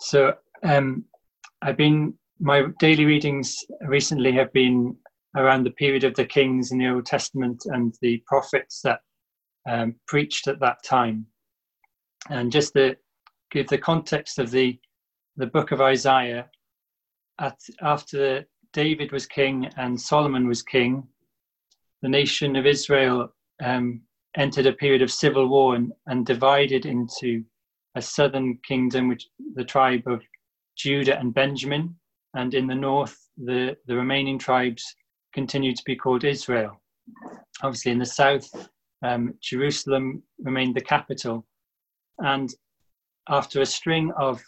So 0.00 0.34
um, 0.62 1.04
I've 1.62 1.76
been 1.76 2.14
my 2.40 2.64
daily 2.78 3.04
readings 3.04 3.54
recently 3.82 4.32
have 4.32 4.52
been 4.54 4.96
around 5.36 5.64
the 5.64 5.72
period 5.72 6.04
of 6.04 6.14
the 6.14 6.24
kings 6.24 6.72
in 6.72 6.78
the 6.78 6.88
Old 6.88 7.04
Testament 7.04 7.62
and 7.66 7.94
the 8.00 8.22
prophets 8.26 8.80
that 8.82 9.00
um, 9.68 9.94
preached 10.06 10.48
at 10.48 10.58
that 10.60 10.78
time. 10.82 11.26
And 12.30 12.50
just 12.50 12.72
to 12.74 12.96
give 13.50 13.68
the 13.68 13.78
context 13.78 14.38
of 14.38 14.50
the 14.50 14.78
the 15.36 15.46
book 15.46 15.70
of 15.70 15.80
Isaiah, 15.80 16.50
at, 17.38 17.58
after 17.80 18.44
David 18.72 19.12
was 19.12 19.26
king 19.26 19.70
and 19.76 20.00
Solomon 20.00 20.48
was 20.48 20.62
king, 20.62 21.06
the 22.02 22.08
nation 22.08 22.56
of 22.56 22.66
Israel 22.66 23.32
um, 23.62 24.02
entered 24.36 24.66
a 24.66 24.72
period 24.72 25.02
of 25.02 25.10
civil 25.10 25.48
war 25.48 25.76
and, 25.76 25.92
and 26.06 26.26
divided 26.26 26.84
into 26.84 27.44
a 27.96 28.02
southern 28.02 28.58
kingdom, 28.66 29.08
which 29.08 29.28
the 29.54 29.64
tribe 29.64 30.06
of 30.06 30.22
Judah 30.76 31.18
and 31.18 31.34
Benjamin, 31.34 31.96
and 32.34 32.54
in 32.54 32.66
the 32.66 32.74
north, 32.74 33.16
the, 33.36 33.76
the 33.86 33.96
remaining 33.96 34.38
tribes 34.38 34.94
continued 35.34 35.76
to 35.76 35.84
be 35.84 35.96
called 35.96 36.24
Israel. 36.24 36.80
Obviously, 37.62 37.92
in 37.92 37.98
the 37.98 38.06
south, 38.06 38.48
um, 39.02 39.34
Jerusalem 39.42 40.22
remained 40.38 40.74
the 40.74 40.80
capital. 40.80 41.46
And 42.18 42.52
after 43.28 43.60
a 43.60 43.66
string 43.66 44.12
of 44.18 44.42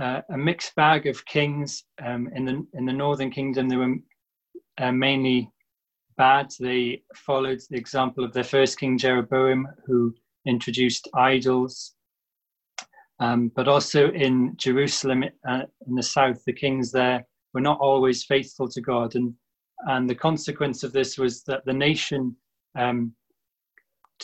uh, 0.00 0.20
a 0.30 0.36
mixed 0.36 0.74
bag 0.74 1.06
of 1.06 1.24
kings 1.24 1.84
um, 2.04 2.28
in 2.34 2.44
the 2.44 2.66
in 2.74 2.84
the 2.84 2.92
northern 2.92 3.30
kingdom, 3.30 3.68
they 3.68 3.76
were 3.76 3.94
uh, 4.78 4.92
mainly 4.92 5.50
bad. 6.16 6.50
They 6.60 7.02
followed 7.14 7.60
the 7.70 7.78
example 7.78 8.24
of 8.24 8.32
their 8.32 8.44
first 8.44 8.78
king 8.78 8.98
Jeroboam, 8.98 9.66
who 9.86 10.14
introduced 10.46 11.08
idols. 11.14 11.94
Um, 13.18 13.50
but 13.56 13.66
also 13.66 14.10
in 14.10 14.54
Jerusalem, 14.56 15.24
uh, 15.48 15.62
in 15.86 15.94
the 15.94 16.02
south, 16.02 16.44
the 16.44 16.52
kings 16.52 16.92
there 16.92 17.24
were 17.54 17.62
not 17.62 17.80
always 17.80 18.24
faithful 18.24 18.68
to 18.68 18.80
God, 18.80 19.14
and 19.14 19.34
and 19.88 20.08
the 20.08 20.14
consequence 20.14 20.82
of 20.82 20.92
this 20.92 21.18
was 21.18 21.42
that 21.44 21.64
the 21.64 21.72
nation 21.72 22.34
um, 22.78 23.12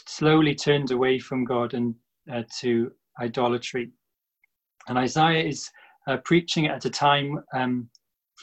slowly 0.06 0.54
turned 0.54 0.90
away 0.90 1.18
from 1.18 1.44
God 1.44 1.74
and 1.74 1.94
uh, 2.32 2.42
to 2.60 2.90
idolatry. 3.20 3.90
And 4.88 4.98
Isaiah 4.98 5.44
is 5.44 5.70
uh, 6.08 6.16
preaching 6.24 6.66
at 6.66 6.84
a 6.84 6.90
time 6.90 7.38
um, 7.54 7.88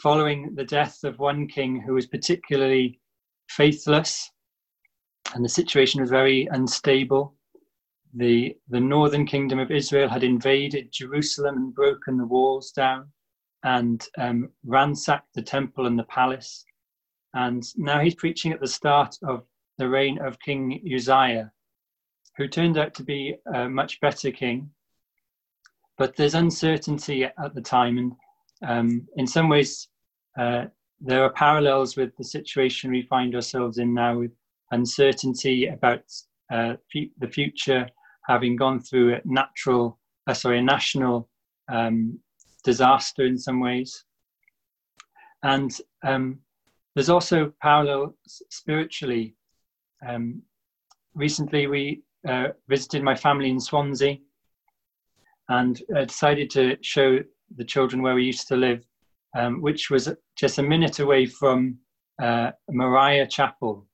following 0.01 0.53
the 0.55 0.63
death 0.63 1.03
of 1.03 1.19
one 1.19 1.47
king 1.47 1.81
who 1.85 1.93
was 1.93 2.07
particularly 2.07 2.99
faithless, 3.49 4.29
and 5.33 5.43
the 5.43 5.49
situation 5.49 6.01
was 6.01 6.09
very 6.09 6.47
unstable. 6.51 7.35
The, 8.15 8.57
the 8.69 8.79
northern 8.79 9.25
kingdom 9.25 9.59
of 9.59 9.71
Israel 9.71 10.09
had 10.09 10.23
invaded 10.23 10.91
Jerusalem 10.91 11.57
and 11.57 11.75
broken 11.75 12.17
the 12.17 12.25
walls 12.25 12.71
down 12.71 13.11
and 13.63 14.05
um, 14.17 14.49
ransacked 14.65 15.33
the 15.35 15.41
temple 15.41 15.85
and 15.85 15.97
the 15.97 16.03
palace. 16.03 16.65
And 17.33 17.63
now 17.77 17.99
he's 17.99 18.15
preaching 18.15 18.51
at 18.51 18.59
the 18.59 18.67
start 18.67 19.15
of 19.23 19.43
the 19.77 19.87
reign 19.87 20.19
of 20.19 20.39
King 20.39 20.81
Uzziah, 20.93 21.51
who 22.37 22.47
turned 22.47 22.77
out 22.77 22.93
to 22.95 23.03
be 23.03 23.35
a 23.53 23.69
much 23.69 23.99
better 23.99 24.31
king. 24.31 24.71
But 25.97 26.15
there's 26.15 26.35
uncertainty 26.35 27.25
at 27.25 27.53
the 27.53 27.61
time, 27.61 27.97
and 27.97 28.13
um, 28.65 29.07
in 29.17 29.27
some 29.27 29.49
ways, 29.49 29.89
uh, 30.37 30.65
there 31.01 31.23
are 31.23 31.31
parallels 31.31 31.95
with 31.95 32.15
the 32.17 32.23
situation 32.23 32.91
we 32.91 33.03
find 33.03 33.35
ourselves 33.35 33.77
in 33.77 33.93
now 33.93 34.19
with 34.19 34.31
uncertainty 34.71 35.67
about 35.67 36.03
uh, 36.51 36.75
the 36.93 37.27
future, 37.27 37.87
having 38.29 38.55
gone 38.55 38.79
through 38.79 39.15
a 39.15 39.21
natural, 39.25 39.99
uh, 40.27 40.33
sorry, 40.33 40.59
a 40.59 40.61
national 40.61 41.27
um, 41.67 42.17
disaster 42.63 43.25
in 43.25 43.37
some 43.37 43.59
ways. 43.59 44.05
And 45.43 45.71
um, 46.03 46.39
there's 46.93 47.09
also 47.09 47.51
parallel 47.61 48.15
spiritually. 48.27 49.35
Um, 50.07 50.43
recently, 51.15 51.65
we 51.65 52.03
uh, 52.27 52.49
visited 52.67 53.01
my 53.01 53.15
family 53.15 53.49
in 53.49 53.59
Swansea 53.59 54.17
and 55.49 55.81
uh, 55.95 56.05
decided 56.05 56.51
to 56.51 56.77
show 56.81 57.19
the 57.55 57.65
children 57.65 58.03
where 58.03 58.13
we 58.13 58.25
used 58.25 58.47
to 58.49 58.55
live, 58.55 58.85
um, 59.35 59.59
which 59.59 59.89
was 59.89 60.07
just 60.37 60.59
a 60.59 60.63
minute 60.63 60.99
away 60.99 61.25
from 61.25 61.79
uh, 62.21 62.51
Moriah 62.69 63.25
Chapel, 63.25 63.87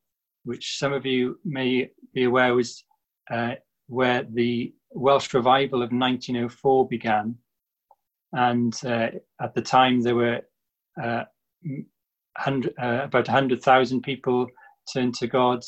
which 0.44 0.78
some 0.78 0.92
of 0.92 1.06
you 1.06 1.40
may 1.46 1.90
be 2.14 2.26
aware 2.26 2.54
was 2.54 2.84
uh, 3.32 3.54
where 3.88 4.24
the 4.24 4.74
Welsh 4.92 5.34
revival 5.34 5.82
of 5.82 5.92
1904 5.92 6.88
began. 6.88 7.36
And 8.34 8.74
uh, 8.86 9.10
at 9.42 9.54
the 9.54 9.62
time, 9.62 10.02
there 10.02 10.16
were 10.16 10.42
uh, 11.02 11.24
100, 11.64 12.74
uh, 12.82 13.02
about 13.04 13.28
100,000 13.28 14.02
people 14.02 14.48
turned 14.94 15.16
to 15.16 15.28
God, 15.28 15.64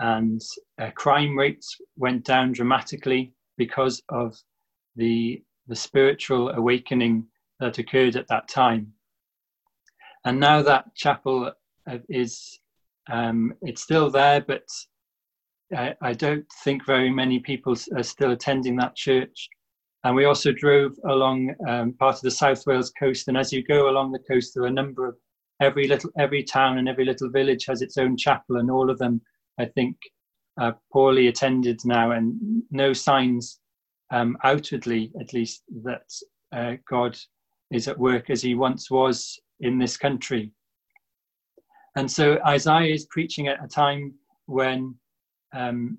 and 0.00 0.40
uh, 0.80 0.90
crime 0.94 1.36
rates 1.36 1.76
went 1.96 2.24
down 2.24 2.52
dramatically 2.52 3.32
because 3.56 4.02
of 4.08 4.36
the, 4.96 5.42
the 5.68 5.76
spiritual 5.76 6.50
awakening 6.50 7.26
that 7.60 7.78
occurred 7.78 8.16
at 8.16 8.28
that 8.28 8.48
time. 8.48 8.92
And 10.24 10.38
now 10.38 10.62
that 10.62 10.94
chapel 10.94 11.52
uh, 11.90 11.98
is 12.08 12.58
um, 13.10 13.54
it's 13.62 13.82
still 13.82 14.10
there, 14.10 14.40
but 14.40 14.64
I, 15.74 16.12
don't 16.12 16.44
think 16.64 16.84
very 16.86 17.10
many 17.10 17.38
people 17.38 17.74
are 17.96 18.02
still 18.02 18.32
attending 18.32 18.76
that 18.76 18.94
church. 18.94 19.48
And 20.04 20.16
we 20.16 20.24
also 20.24 20.52
drove 20.52 20.92
along 21.08 21.54
um, 21.68 21.92
part 21.94 22.16
of 22.16 22.22
the 22.22 22.30
South 22.30 22.66
Wales 22.66 22.90
coast, 22.98 23.28
and 23.28 23.36
as 23.36 23.52
you 23.52 23.62
go 23.62 23.88
along 23.88 24.12
the 24.12 24.18
coast, 24.18 24.52
there 24.54 24.64
are 24.64 24.68
a 24.68 24.72
number 24.72 25.06
of 25.06 25.16
every 25.60 25.86
little 25.86 26.10
every 26.18 26.42
town 26.42 26.78
and 26.78 26.88
every 26.88 27.04
little 27.04 27.30
village 27.30 27.66
has 27.66 27.82
its 27.82 27.96
own 27.96 28.16
chapel, 28.16 28.56
and 28.56 28.70
all 28.70 28.90
of 28.90 28.98
them, 28.98 29.20
I 29.58 29.66
think, 29.66 29.96
are 30.58 30.76
poorly 30.92 31.28
attended 31.28 31.80
now, 31.84 32.10
and 32.10 32.62
no 32.70 32.92
signs 32.92 33.60
um, 34.10 34.36
outwardly, 34.42 35.12
at 35.20 35.32
least, 35.32 35.62
that 35.84 36.10
uh, 36.52 36.74
God 36.88 37.16
is 37.70 37.86
at 37.86 37.98
work 37.98 38.28
as 38.28 38.42
He 38.42 38.56
once 38.56 38.90
was 38.90 39.38
in 39.60 39.78
this 39.78 39.96
country. 39.96 40.50
And 41.94 42.10
so 42.10 42.38
Isaiah 42.44 42.92
is 42.92 43.06
preaching 43.06 43.46
at 43.46 43.64
a 43.64 43.68
time 43.68 44.14
when 44.46 44.96
um, 45.52 45.98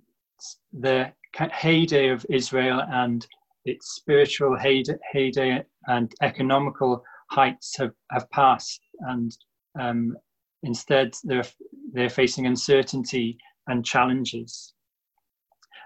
the 0.71 1.11
heyday 1.51 2.09
of 2.09 2.25
Israel 2.29 2.81
and 2.91 3.25
its 3.65 3.95
spiritual 3.95 4.57
heyday 4.57 5.63
and 5.87 6.13
economical 6.21 7.03
heights 7.29 7.75
have, 7.77 7.93
have 8.11 8.29
passed. 8.29 8.81
And 9.01 9.35
um, 9.79 10.17
instead, 10.63 11.13
they're, 11.23 11.45
they're 11.93 12.09
facing 12.09 12.45
uncertainty 12.45 13.37
and 13.67 13.85
challenges. 13.85 14.73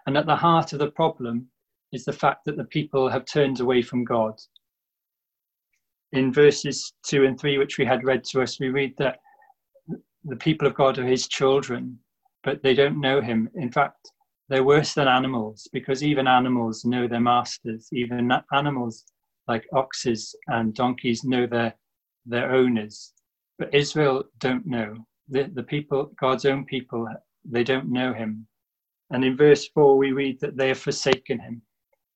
And 0.05 0.17
at 0.17 0.25
the 0.25 0.35
heart 0.35 0.73
of 0.73 0.79
the 0.79 0.91
problem 0.91 1.47
is 1.91 2.05
the 2.05 2.13
fact 2.13 2.45
that 2.45 2.57
the 2.57 2.66
people 2.66 3.09
have 3.09 3.25
turned 3.25 3.59
away 3.59 3.81
from 3.81 4.03
God. 4.03 4.34
In 6.13 6.34
verses 6.34 6.94
2 7.05 7.25
and 7.25 7.39
3, 7.39 7.57
which 7.57 7.78
we 7.78 7.85
had 7.85 8.03
read 8.03 8.23
to 8.25 8.41
us, 8.41 8.59
we 8.59 8.69
read 8.69 8.94
that 8.97 9.19
the 10.23 10.35
people 10.38 10.67
of 10.67 10.73
God 10.73 10.97
are 10.97 11.05
his 11.05 11.28
children, 11.28 11.99
but 12.47 12.63
they 12.63 12.74
don't 12.74 13.02
know 13.02 13.19
him. 13.19 13.50
In 13.56 13.69
fact, 13.69 14.09
they're 14.47 14.63
worse 14.63 14.94
than 14.94 15.09
animals 15.09 15.68
because 15.74 16.02
even 16.02 16.30
animals 16.30 16.85
know 16.85 17.06
their 17.06 17.19
masters. 17.19 17.90
Even 17.91 18.31
animals 18.53 19.03
like 19.50 19.68
oxes 19.74 20.34
and 20.47 20.74
donkeys 20.74 21.25
know 21.25 21.46
their, 21.46 21.75
their 22.25 22.50
owners. 22.53 23.12
But 23.59 23.75
Israel 23.75 24.24
don't 24.40 24.66
know. 24.66 24.96
The, 25.28 25.52
the 25.53 25.63
people, 25.63 26.13
God's 26.18 26.46
own 26.46 26.63
people, 26.63 27.06
they 27.44 27.66
don't 27.66 27.91
know 27.91 28.13
him. 28.13 28.47
And 29.09 29.25
in 29.25 29.35
verse 29.35 29.68
4, 29.68 29.97
we 29.97 30.14
read 30.14 30.40
that 30.40 30.56
they 30.56 30.69
have 30.69 30.79
forsaken 30.79 31.41
him, 31.41 31.62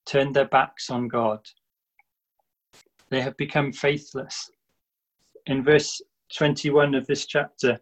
turned 0.05 0.33
their 0.33 0.47
backs 0.47 0.89
on 0.89 1.09
God. 1.09 1.41
They 3.09 3.19
have 3.19 3.35
become 3.35 3.73
faithless. 3.73 4.49
In 5.47 5.61
verse 5.61 6.01
21 6.37 6.95
of 6.95 7.05
this 7.05 7.25
chapter, 7.25 7.81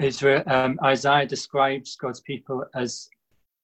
Israel, 0.00 0.42
um, 0.46 0.78
Isaiah 0.84 1.26
describes 1.26 1.96
God's 1.96 2.20
people 2.20 2.64
as 2.74 3.08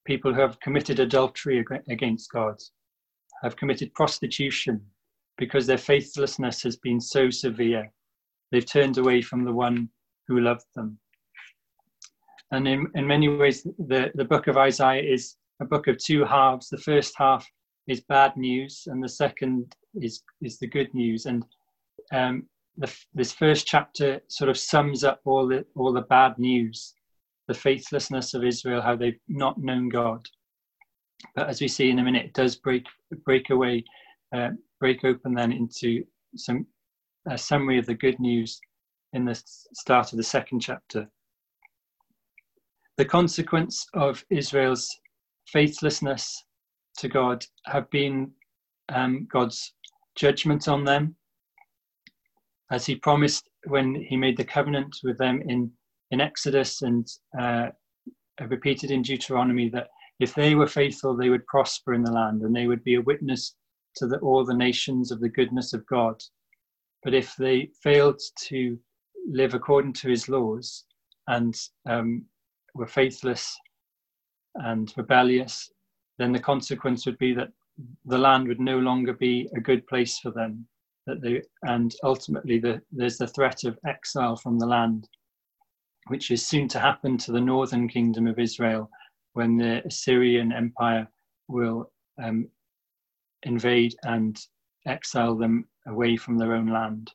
people 0.07 0.33
who 0.33 0.41
have 0.41 0.61
committed 0.61 1.01
adultery 1.01 1.65
against 1.89 2.31
God, 2.31 2.57
have 3.43 3.57
committed 3.57 3.93
prostitution, 3.95 4.81
because 5.39 5.67
their 5.67 5.79
faithlessness 5.79 6.63
has 6.63 6.77
been 6.77 7.01
so 7.01 7.31
severe. 7.31 7.91
They've 8.51 8.67
turned 8.67 8.99
away 8.99 9.23
from 9.23 9.45
the 9.45 9.53
one 9.53 9.89
who 10.29 10.41
loved 10.41 10.67
them. 10.75 10.99
And 12.53 12.67
in, 12.67 12.87
in 12.95 13.07
many 13.07 13.29
ways, 13.29 13.63
the, 13.63 14.11
the 14.15 14.25
book 14.25 14.47
of 14.47 14.57
Isaiah 14.57 15.03
is 15.03 15.37
a 15.61 15.65
book 15.65 15.87
of 15.87 15.99
two 15.99 16.25
halves. 16.25 16.69
The 16.69 16.79
first 16.79 17.15
half 17.17 17.47
is 17.87 18.01
bad 18.03 18.37
news, 18.37 18.85
and 18.87 19.03
the 19.03 19.09
second 19.09 19.75
is, 19.95 20.23
is 20.43 20.59
the 20.59 20.67
good 20.67 20.93
news. 20.95 21.27
And 21.27 21.45
um, 22.13 22.47
the, 22.81 22.93
this 23.15 23.33
first 23.33 23.67
chapter 23.67 24.21
sort 24.29 24.51
of 24.51 24.59
sums 24.59 25.05
up 25.05 25.21
all 25.25 25.47
the, 25.47 25.65
all 25.77 25.93
the 25.93 26.03
bad 26.03 26.39
news 26.39 26.95
the 27.49 27.55
faithlessness 27.55 28.33
of 28.35 28.45
Israel, 28.45 28.81
how 28.81 28.95
they've 28.95 29.19
not 29.27 29.59
known 29.59 29.89
God. 29.89 30.25
But 31.35 31.49
as 31.49 31.61
we 31.61 31.67
see 31.67 31.91
in 31.91 31.99
a 31.99 32.05
minute, 32.05 32.27
it 32.27 32.35
does 32.35 32.55
break, 32.55 32.85
break 33.25 33.51
away 33.51 33.85
uh, 34.33 34.51
break 34.79 35.05
open 35.05 35.35
then 35.35 35.53
into 35.53 36.05
some 36.37 36.67
a 37.29 37.37
summary 37.37 37.79
of 37.79 37.87
the 37.87 37.95
good 37.95 38.19
news 38.19 38.61
in 39.13 39.25
the 39.25 39.35
start 39.35 40.13
of 40.13 40.17
the 40.17 40.25
second 40.25 40.61
chapter. 40.61 41.09
The 42.97 43.05
consequence 43.05 43.87
of 43.95 44.25
Israel's 44.31 44.89
faithlessness 45.47 46.45
to 46.99 47.09
God 47.09 47.45
have 47.67 47.91
been 47.91 48.31
um, 48.89 49.27
God's 49.31 49.75
judgment 50.15 50.69
on 50.69 50.85
them, 50.85 51.15
as 52.71 52.87
He 52.87 52.97
promised 52.97 53.49
when 53.67 53.95
He 53.95 54.17
made 54.17 54.37
the 54.37 54.45
covenant 54.45 54.97
with 55.03 55.19
them 55.19 55.43
in, 55.47 55.71
in 56.11 56.21
Exodus 56.21 56.83
and 56.83 57.07
uh, 57.39 57.69
repeated 58.49 58.91
in 58.91 59.03
Deuteronomy 59.03 59.69
that 59.71 59.89
if 60.19 60.35
they 60.35 60.55
were 60.55 60.67
faithful, 60.67 61.17
they 61.17 61.31
would 61.31 61.47
prosper 61.47 61.95
in 61.95 62.03
the 62.03 62.13
land 62.13 62.43
and 62.43 62.55
they 62.55 62.67
would 62.67 62.85
be 62.85 62.97
a 62.97 63.03
witness 63.03 63.55
to 63.97 64.07
the, 64.07 64.19
all 64.19 64.45
the 64.45 64.55
nations 64.55 65.11
of 65.11 65.21
the 65.21 65.29
goodness 65.29 65.73
of 65.73 65.87
God. 65.87 66.23
But 67.03 67.15
if 67.15 67.35
they 67.37 67.71
failed 67.83 68.21
to 68.49 68.79
live 69.27 69.55
according 69.55 69.95
to 69.95 70.09
his 70.09 70.29
laws 70.29 70.85
and 71.27 71.55
um, 71.89 72.27
were 72.75 72.87
faithless 72.87 73.57
and 74.57 74.93
rebellious, 74.97 75.71
then 76.19 76.33
the 76.33 76.39
consequence 76.39 77.07
would 77.07 77.19
be 77.19 77.33
that 77.35 77.51
the 78.05 78.19
land 78.19 78.47
would 78.49 78.61
no 78.61 78.79
longer 78.79 79.15
be 79.15 79.49
a 79.57 79.61
good 79.61 79.87
place 79.87 80.19
for 80.19 80.31
them. 80.31 80.67
That 81.07 81.23
they, 81.23 81.43
and 81.63 81.95
ultimately, 82.05 82.59
the, 82.59 82.83
there's 82.93 83.19
the 83.19 83.27
threat 83.27 83.65
of 83.65 83.79
exile 83.87 84.37
from 84.37 84.59
the 84.59 84.67
land, 84.67 85.09
which 86.09 86.31
is 86.31 86.47
soon 86.47 86.69
to 86.69 86.79
happen 86.79 87.17
to 87.19 87.33
the 87.33 87.41
northern 87.41 87.89
kingdom 87.89 88.27
of 88.27 88.39
Israel 88.39 88.91
when 89.33 89.57
the 89.57 89.85
Assyrian 89.87 90.53
Empire 90.53 91.09
will 91.49 91.91
um, 92.23 92.49
invade 93.45 93.95
and 94.05 94.39
exile 94.87 95.37
them 95.37 95.67
away 95.87 96.17
from 96.17 96.37
their 96.37 96.55
own 96.55 96.67
land. 96.67 97.11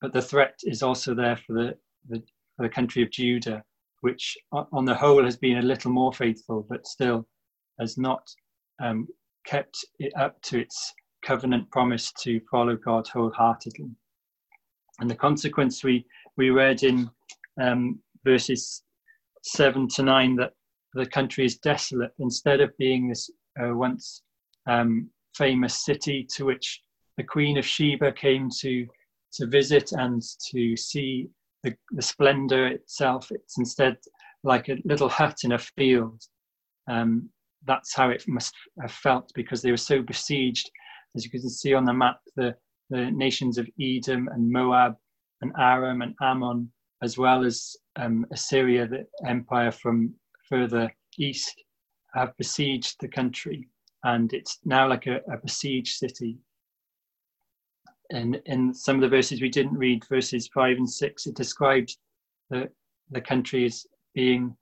But 0.00 0.12
the 0.12 0.22
threat 0.22 0.58
is 0.64 0.82
also 0.82 1.14
there 1.14 1.36
for 1.36 1.54
the, 1.54 1.76
the, 2.08 2.22
for 2.56 2.62
the 2.62 2.68
country 2.68 3.02
of 3.02 3.10
Judah, 3.10 3.64
which 4.02 4.36
on 4.52 4.84
the 4.84 4.94
whole 4.94 5.24
has 5.24 5.36
been 5.36 5.58
a 5.58 5.62
little 5.62 5.90
more 5.90 6.12
faithful, 6.12 6.66
but 6.68 6.86
still 6.86 7.26
has 7.80 7.98
not 7.98 8.28
um, 8.80 9.08
kept 9.46 9.84
it 9.98 10.12
up 10.16 10.40
to 10.42 10.60
its 10.60 10.94
covenant 11.26 11.68
promise 11.72 12.12
to 12.20 12.40
follow 12.50 12.76
God 12.76 13.08
wholeheartedly. 13.08 13.90
And 15.00 15.10
the 15.10 15.16
consequence 15.16 15.82
we, 15.82 16.06
we 16.36 16.50
read 16.50 16.84
in 16.84 17.10
um, 17.60 17.98
verses 18.24 18.82
7 19.42 19.88
to 19.88 20.02
9 20.02 20.36
that 20.36 20.52
the 20.94 21.06
country 21.06 21.44
is 21.44 21.58
desolate 21.58 22.12
instead 22.20 22.60
of 22.60 22.76
being 22.78 23.08
this 23.08 23.28
uh, 23.60 23.74
once 23.74 24.22
um, 24.68 25.10
famous 25.34 25.84
city 25.84 26.26
to 26.34 26.44
which 26.44 26.82
the 27.16 27.24
Queen 27.24 27.58
of 27.58 27.66
Sheba 27.66 28.12
came 28.12 28.48
to, 28.60 28.86
to 29.34 29.46
visit 29.46 29.92
and 29.92 30.22
to 30.50 30.76
see 30.76 31.28
the, 31.64 31.74
the 31.90 32.02
splendor 32.02 32.68
itself. 32.68 33.30
It's 33.32 33.58
instead 33.58 33.96
like 34.44 34.68
a 34.68 34.78
little 34.84 35.08
hut 35.08 35.38
in 35.42 35.52
a 35.52 35.58
field. 35.58 36.22
Um, 36.88 37.28
that's 37.66 37.94
how 37.94 38.10
it 38.10 38.24
must 38.28 38.54
have 38.80 38.92
felt 38.92 39.32
because 39.34 39.60
they 39.60 39.72
were 39.72 39.76
so 39.76 40.02
besieged. 40.02 40.70
As 41.16 41.24
you 41.24 41.30
can 41.30 41.48
see 41.48 41.74
on 41.74 41.84
the 41.84 41.92
map, 41.92 42.20
the, 42.36 42.54
the 42.90 43.10
nations 43.10 43.58
of 43.58 43.68
Edom 43.80 44.28
and 44.28 44.50
Moab 44.50 44.96
and 45.40 45.52
Aram 45.58 46.02
and 46.02 46.14
Ammon, 46.20 46.70
as 47.02 47.16
well 47.16 47.44
as 47.44 47.76
um, 47.96 48.26
Assyria, 48.30 48.86
the 48.86 49.06
empire 49.26 49.72
from 49.72 50.14
further 50.48 50.94
east, 51.18 51.54
have 52.14 52.36
besieged 52.36 52.96
the 53.00 53.08
country. 53.08 53.68
And 54.04 54.32
it's 54.32 54.58
now 54.64 54.88
like 54.88 55.06
a, 55.06 55.16
a 55.32 55.38
besieged 55.42 55.96
city. 55.96 56.38
And 58.10 58.40
in 58.46 58.72
some 58.72 58.96
of 58.96 59.02
the 59.02 59.08
verses 59.08 59.40
we 59.40 59.48
didn't 59.48 59.76
read, 59.76 60.04
verses 60.08 60.48
five 60.54 60.76
and 60.76 60.88
six, 60.88 61.26
it 61.26 61.34
describes 61.34 61.98
the, 62.50 62.70
the 63.10 63.20
country 63.20 63.64
as 63.64 63.86
being 64.14 64.56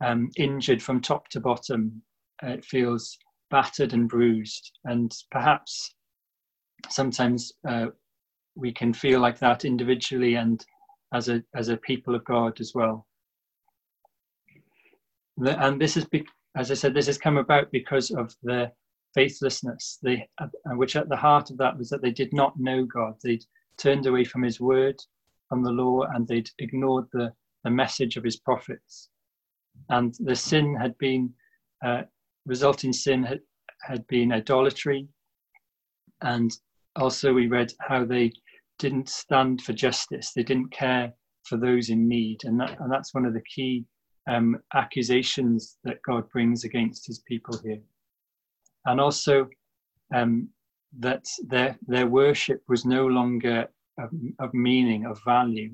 um, 0.00 0.30
injured 0.36 0.82
from 0.82 1.00
top 1.00 1.28
to 1.28 1.40
bottom 1.40 2.02
it 2.42 2.64
feels 2.64 3.18
battered 3.50 3.92
and 3.92 4.08
bruised. 4.08 4.72
And 4.84 5.12
perhaps 5.30 5.94
sometimes 6.88 7.52
uh, 7.66 7.86
we 8.54 8.72
can 8.72 8.92
feel 8.92 9.20
like 9.20 9.38
that 9.38 9.64
individually 9.64 10.34
and 10.34 10.64
as 11.14 11.28
a 11.28 11.42
as 11.54 11.68
a 11.68 11.76
people 11.78 12.14
of 12.14 12.24
God 12.24 12.60
as 12.60 12.72
well. 12.74 13.06
The, 15.38 15.64
and 15.64 15.80
this 15.80 15.96
is, 15.96 16.04
be, 16.04 16.26
as 16.56 16.70
I 16.70 16.74
said, 16.74 16.94
this 16.94 17.06
has 17.06 17.16
come 17.16 17.36
about 17.36 17.70
because 17.70 18.10
of 18.10 18.34
the 18.42 18.72
faithlessness, 19.14 19.98
the, 20.02 20.18
uh, 20.40 20.46
which 20.74 20.96
at 20.96 21.08
the 21.08 21.16
heart 21.16 21.50
of 21.50 21.58
that 21.58 21.78
was 21.78 21.88
that 21.90 22.02
they 22.02 22.10
did 22.10 22.32
not 22.32 22.58
know 22.58 22.84
God. 22.84 23.14
They'd 23.22 23.44
turned 23.76 24.06
away 24.06 24.24
from 24.24 24.42
His 24.42 24.60
word, 24.60 24.96
from 25.48 25.62
the 25.62 25.70
law, 25.70 26.02
and 26.12 26.26
they'd 26.26 26.50
ignored 26.58 27.06
the, 27.12 27.32
the 27.62 27.70
message 27.70 28.16
of 28.16 28.24
His 28.24 28.36
prophets. 28.36 29.10
And 29.90 30.14
the 30.18 30.34
sin 30.34 30.74
had 30.74 30.98
been 30.98 31.32
uh, 31.84 32.02
resulting 32.44 32.92
sin 32.92 33.22
had, 33.22 33.40
had 33.82 34.04
been 34.08 34.32
idolatry. 34.32 35.06
And 36.20 36.50
also, 36.98 37.32
we 37.32 37.46
read 37.46 37.72
how 37.80 38.04
they 38.04 38.32
didn't 38.78 39.08
stand 39.08 39.62
for 39.62 39.72
justice, 39.72 40.32
they 40.34 40.42
didn't 40.42 40.72
care 40.72 41.12
for 41.44 41.56
those 41.56 41.90
in 41.90 42.08
need. 42.08 42.44
And, 42.44 42.60
that, 42.60 42.78
and 42.80 42.92
that's 42.92 43.14
one 43.14 43.24
of 43.24 43.34
the 43.34 43.42
key 43.42 43.84
um, 44.28 44.60
accusations 44.74 45.78
that 45.84 46.02
God 46.06 46.28
brings 46.30 46.64
against 46.64 47.06
his 47.06 47.20
people 47.20 47.58
here. 47.64 47.80
And 48.84 49.00
also, 49.00 49.48
um, 50.14 50.48
that 51.00 51.26
their, 51.46 51.78
their 51.86 52.06
worship 52.06 52.62
was 52.68 52.84
no 52.84 53.06
longer 53.06 53.68
of, 53.98 54.10
of 54.38 54.54
meaning, 54.54 55.06
of 55.06 55.20
value. 55.24 55.70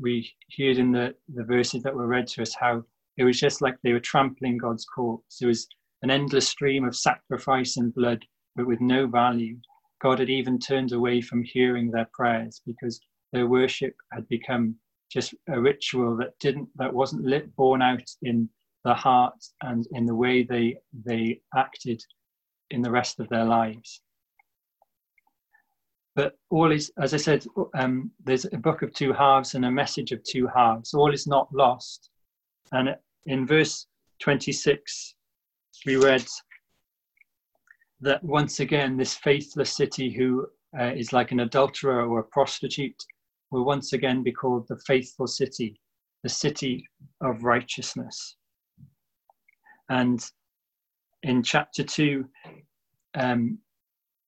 We 0.00 0.30
heard 0.58 0.78
in 0.78 0.92
the, 0.92 1.14
the 1.34 1.44
verses 1.44 1.82
that 1.82 1.94
were 1.94 2.06
read 2.06 2.26
to 2.28 2.42
us 2.42 2.54
how 2.54 2.82
it 3.16 3.24
was 3.24 3.38
just 3.38 3.60
like 3.60 3.76
they 3.82 3.92
were 3.92 4.00
trampling 4.00 4.58
God's 4.58 4.84
courts. 4.84 5.42
It 5.42 5.46
was 5.46 5.68
an 6.02 6.10
endless 6.10 6.48
stream 6.48 6.84
of 6.84 6.96
sacrifice 6.96 7.76
and 7.76 7.94
blood, 7.94 8.24
but 8.54 8.66
with 8.66 8.80
no 8.80 9.06
value. 9.06 9.56
God 10.00 10.18
had 10.18 10.30
even 10.30 10.58
turned 10.58 10.92
away 10.92 11.20
from 11.20 11.42
hearing 11.42 11.90
their 11.90 12.08
prayers 12.12 12.60
because 12.66 13.00
their 13.32 13.46
worship 13.46 13.94
had 14.12 14.28
become 14.28 14.76
just 15.10 15.34
a 15.48 15.60
ritual 15.60 16.16
that 16.16 16.38
didn't 16.38 16.68
that 16.76 16.92
wasn't 16.92 17.24
lit 17.24 17.54
born 17.56 17.82
out 17.82 18.08
in 18.22 18.48
the 18.84 18.94
heart 18.94 19.34
and 19.62 19.86
in 19.92 20.06
the 20.06 20.14
way 20.14 20.42
they 20.42 20.76
they 21.04 21.40
acted 21.56 22.02
in 22.70 22.82
the 22.82 22.90
rest 22.90 23.18
of 23.18 23.28
their 23.28 23.44
lives. 23.44 24.02
But 26.14 26.34
all 26.50 26.72
is 26.72 26.92
as 27.00 27.14
i 27.14 27.16
said 27.16 27.44
um, 27.74 28.10
there's 28.24 28.44
a 28.52 28.58
book 28.58 28.82
of 28.82 28.92
two 28.92 29.12
halves 29.12 29.54
and 29.54 29.64
a 29.64 29.70
message 29.70 30.12
of 30.12 30.22
two 30.24 30.46
halves. 30.54 30.94
All 30.94 31.12
is 31.12 31.26
not 31.26 31.48
lost. 31.52 32.10
And 32.72 32.94
in 33.26 33.46
verse 33.46 33.86
26 34.20 35.14
we 35.86 35.96
read 35.96 36.26
that 38.00 38.22
once 38.22 38.60
again, 38.60 38.96
this 38.96 39.14
faithless 39.14 39.74
city 39.74 40.10
who 40.10 40.46
uh, 40.78 40.92
is 40.94 41.12
like 41.12 41.32
an 41.32 41.40
adulterer 41.40 42.06
or 42.06 42.20
a 42.20 42.24
prostitute 42.24 43.02
will 43.50 43.64
once 43.64 43.92
again 43.92 44.22
be 44.22 44.32
called 44.32 44.66
the 44.68 44.78
faithful 44.86 45.26
city, 45.26 45.80
the 46.22 46.28
city 46.28 46.86
of 47.22 47.42
righteousness. 47.42 48.36
And 49.88 50.24
in 51.22 51.42
chapter 51.42 51.82
two, 51.82 52.26
um, 53.14 53.58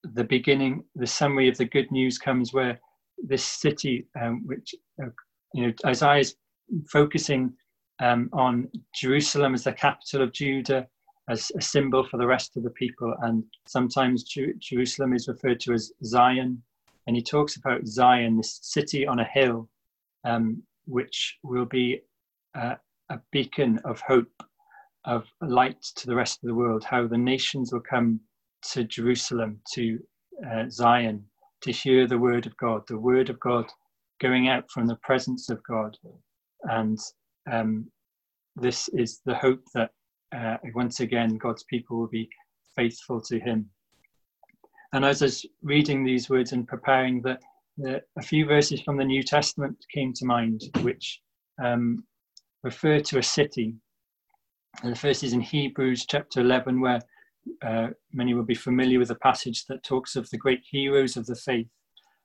the 0.03 0.25
beginning, 0.25 0.85
the 0.95 1.07
summary 1.07 1.49
of 1.49 1.59
the 1.59 1.67
good 1.67 1.91
news 1.93 2.19
comes 2.19 2.53
where 2.53 2.81
this 3.19 3.45
city, 3.45 4.07
um, 4.21 4.43
which, 4.47 4.75
uh, 5.03 5.11
you 5.53 5.67
know, 5.67 5.73
Isaiah 5.85 6.21
is 6.21 6.37
focusing 6.91 7.53
um, 8.01 8.31
on 8.33 8.69
Jerusalem 8.95 9.55
as 9.55 9.65
the 9.65 9.73
capital 9.73 10.23
of 10.23 10.33
Judah, 10.33 10.89
as 11.31 11.53
a 11.57 11.61
symbol 11.61 12.03
for 12.05 12.17
the 12.17 12.27
rest 12.27 12.57
of 12.57 12.65
the 12.65 12.71
people. 12.71 13.15
And 13.23 13.45
sometimes 13.67 14.25
Jer- 14.25 14.55
Jerusalem 14.59 15.15
is 15.15 15.29
referred 15.29 15.61
to 15.61 15.73
as 15.73 15.93
Zion. 16.05 16.63
And 17.07 17.17
he 17.17 17.23
talks 17.23 17.57
about 17.57 17.87
Zion, 17.87 18.37
this 18.37 18.59
city 18.63 19.07
on 19.07 19.21
a 19.21 19.25
hill, 19.25 19.69
um, 20.25 20.63
which 20.87 21.39
will 21.43 21.65
be 21.65 22.01
uh, 22.55 22.75
a 23.11 23.21
beacon 23.31 23.79
of 23.85 24.01
hope, 24.01 24.43
of 25.05 25.25
light 25.41 25.81
to 25.97 26.07
the 26.07 26.15
rest 26.15 26.41
of 26.43 26.49
the 26.49 26.55
world, 26.55 26.85
how 26.85 27.07
the 27.07 27.19
nations 27.19 27.73
will 27.73 27.81
come 27.81 28.21
to 28.73 28.85
Jerusalem, 28.85 29.61
to 29.75 29.99
uh, 30.51 30.65
Zion, 30.69 31.25
to 31.63 31.73
hear 31.73 32.07
the 32.07 32.19
word 32.19 32.47
of 32.47 32.57
God, 32.57 32.83
the 32.89 32.99
word 32.99 33.31
of 33.31 33.39
God 33.41 33.67
going 34.21 34.49
out 34.49 34.71
from 34.71 34.87
the 34.87 34.97
presence 34.97 35.49
of 35.49 35.63
God. 35.63 35.97
And 36.65 36.99
um, 37.51 37.91
this 38.57 38.89
is 38.89 39.21
the 39.25 39.35
hope 39.35 39.63
that 39.75 39.93
uh, 40.37 40.57
once 40.75 41.01
again, 41.01 41.37
God's 41.37 41.65
people 41.65 41.99
will 41.99 42.09
be 42.09 42.29
faithful 42.77 43.21
to 43.23 43.39
Him. 43.39 43.69
And 44.93 45.05
as 45.05 45.23
I 45.23 45.27
was 45.27 45.47
reading 45.63 46.05
these 46.05 46.29
words 46.29 46.53
and 46.53 46.67
preparing, 46.67 47.23
that 47.23 47.41
a 48.19 48.23
few 48.23 48.47
verses 48.47 48.81
from 48.81 48.97
the 48.97 49.05
New 49.05 49.23
Testament 49.23 49.77
came 49.93 50.13
to 50.15 50.27
mind, 50.27 50.63
which 50.83 51.21
um, 51.63 52.05
refer 52.63 53.01
to 53.01 53.19
a 53.19 53.23
city. 53.23 53.75
And 54.83 54.93
the 54.93 54.99
first 54.99 55.25
is 55.25 55.33
in 55.33 55.41
Hebrews 55.41 56.07
chapter 56.07 56.41
11, 56.41 56.81
where 56.81 57.01
uh, 57.63 57.89
many 58.13 58.35
will 58.35 58.45
be 58.45 58.55
familiar 58.55 58.99
with 58.99 59.11
a 59.11 59.17
passage 59.17 59.65
that 59.67 59.83
talks 59.83 60.17
of 60.17 60.29
the 60.31 60.39
great 60.39 60.63
heroes 60.69 61.17
of 61.17 61.27
the 61.27 61.37
faith 61.37 61.69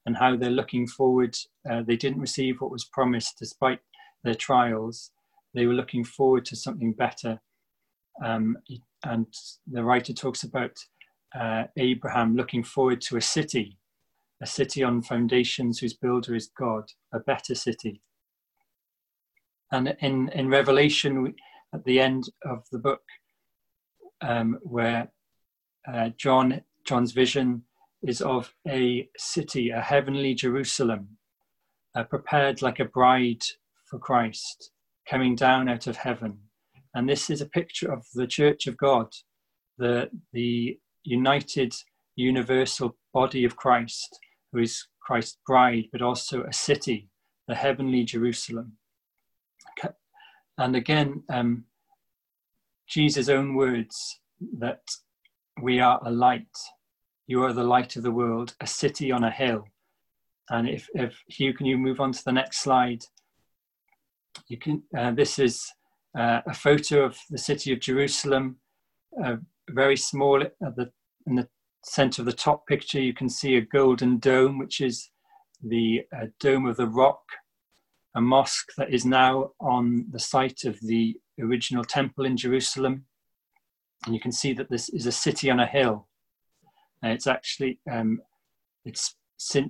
and 0.06 0.16
how 0.16 0.36
they're 0.36 0.50
looking 0.50 0.88
forward. 0.88 1.36
Uh, 1.70 1.82
they 1.86 1.96
didn't 1.96 2.22
receive 2.22 2.60
what 2.60 2.72
was 2.72 2.86
promised 2.86 3.38
despite 3.40 3.80
their 4.24 4.36
trials. 4.36 5.12
They 5.54 5.66
were 5.66 5.74
looking 5.74 6.04
forward 6.04 6.46
to 6.46 6.56
something 6.56 6.94
better. 6.94 7.40
Um, 8.24 8.58
and 9.04 9.28
the 9.68 9.84
writer 9.84 10.14
talks 10.14 10.44
about 10.44 10.78
uh, 11.38 11.66
Abraham 11.78 12.36
looking 12.36 12.64
forward 12.64 13.02
to 13.02 13.18
a 13.18 13.22
city, 13.22 13.78
a 14.42 14.46
city 14.46 14.84
on 14.84 15.02
foundations 15.02 15.80
whose 15.80 15.94
builder 15.94 16.36
is 16.36 16.50
God, 16.58 16.86
a 17.14 17.20
better 17.20 17.56
city. 17.56 18.02
And 19.72 19.96
in, 20.00 20.30
in 20.30 20.50
Revelation, 20.50 21.36
at 21.74 21.84
the 21.84 22.00
end 22.00 22.30
of 22.46 22.64
the 22.72 22.80
book, 22.80 23.02
um, 24.22 24.60
where 24.62 25.12
uh, 25.92 26.10
John 26.18 26.62
John's 26.86 27.12
vision 27.12 27.64
is 28.04 28.22
of 28.22 28.54
a 28.68 29.10
city, 29.18 29.72
a 29.72 29.82
heavenly 29.82 30.36
Jerusalem, 30.36 31.18
uh, 31.96 32.04
prepared 32.04 32.62
like 32.62 32.80
a 32.80 32.86
bride 32.86 33.44
for 33.86 33.98
Christ, 33.98 34.72
coming 35.10 35.36
down 35.36 35.68
out 35.68 35.88
of 35.88 35.98
heaven. 35.98 36.40
And 36.96 37.08
this 37.10 37.30
is 37.30 37.42
a 37.42 37.46
picture 37.46 37.92
of 37.92 38.06
the 38.14 38.26
Church 38.26 38.68
of 38.68 38.78
God, 38.78 39.08
the, 39.78 40.10
the 40.32 40.80
united, 41.04 41.74
universal 42.16 42.96
body 43.14 43.44
of 43.44 43.58
Christ, 43.58 44.18
who 44.52 44.60
is 44.60 44.88
Christ's 45.02 45.38
bride, 45.46 45.90
but 45.92 46.02
also 46.02 46.44
a 46.44 46.54
city, 46.54 47.10
the 47.50 47.56
heavenly 47.56 48.06
Jerusalem. 48.06 48.78
And 50.58 50.76
again, 50.78 51.24
um, 51.30 51.66
Jesus' 52.88 53.28
own 53.28 53.56
words 53.56 54.22
that 54.60 54.82
we 55.62 55.82
are 55.82 56.00
a 56.06 56.12
light. 56.12 56.48
You 57.28 57.44
are 57.44 57.52
the 57.52 57.64
light 57.64 57.98
of 57.98 58.04
the 58.04 58.12
world, 58.12 58.56
a 58.62 58.68
city 58.68 59.12
on 59.12 59.26
a 59.26 59.32
hill. 59.32 59.66
And 60.50 60.70
if, 60.70 60.88
if 60.94 61.22
Hugh, 61.28 61.54
can 61.54 61.66
you 61.66 61.78
move 61.78 62.00
on 62.00 62.14
to 62.14 62.24
the 62.24 62.32
next 62.32 62.60
slide? 62.60 63.04
You 64.48 64.58
can. 64.58 64.84
Uh, 64.96 65.12
this 65.12 65.40
is 65.40 65.70
uh, 66.18 66.42
a 66.46 66.54
photo 66.54 67.04
of 67.04 67.18
the 67.30 67.38
city 67.38 67.74
of 67.74 67.80
Jerusalem, 67.80 68.58
uh, 69.24 69.38
very 69.70 69.98
small. 69.98 70.42
At 70.42 70.76
the 70.76 70.92
in 71.28 71.36
the 71.36 71.48
center 71.84 72.22
of 72.22 72.26
the 72.26 72.34
top 72.34 72.68
picture, 72.68 73.02
you 73.02 73.14
can 73.14 73.30
see 73.30 73.56
a 73.56 73.62
golden 73.62 74.20
dome, 74.20 74.58
which 74.58 74.82
is 74.82 75.10
the 75.64 76.04
uh, 76.16 76.28
dome 76.40 76.66
of 76.66 76.78
the 76.78 76.88
rock, 76.88 77.22
a 78.16 78.22
mosque 78.22 78.72
that 78.78 78.94
is 78.94 79.06
now 79.06 79.52
on 79.60 80.06
the 80.12 80.20
site 80.20 80.64
of 80.66 80.80
the 80.82 81.16
original 81.40 81.84
temple 81.84 82.26
in 82.26 82.38
Jerusalem. 82.38 83.06
And 84.06 84.14
you 84.14 84.22
can 84.22 84.32
see 84.32 84.54
that 84.54 84.70
this 84.70 84.90
is 84.90 85.06
a 85.06 85.12
city 85.12 85.50
on 85.50 85.60
a 85.60 85.66
hill. 85.66 86.08
And 87.02 87.12
it's 87.12 87.28
actually, 87.28 87.80
um, 87.92 88.22
it's 88.84 89.16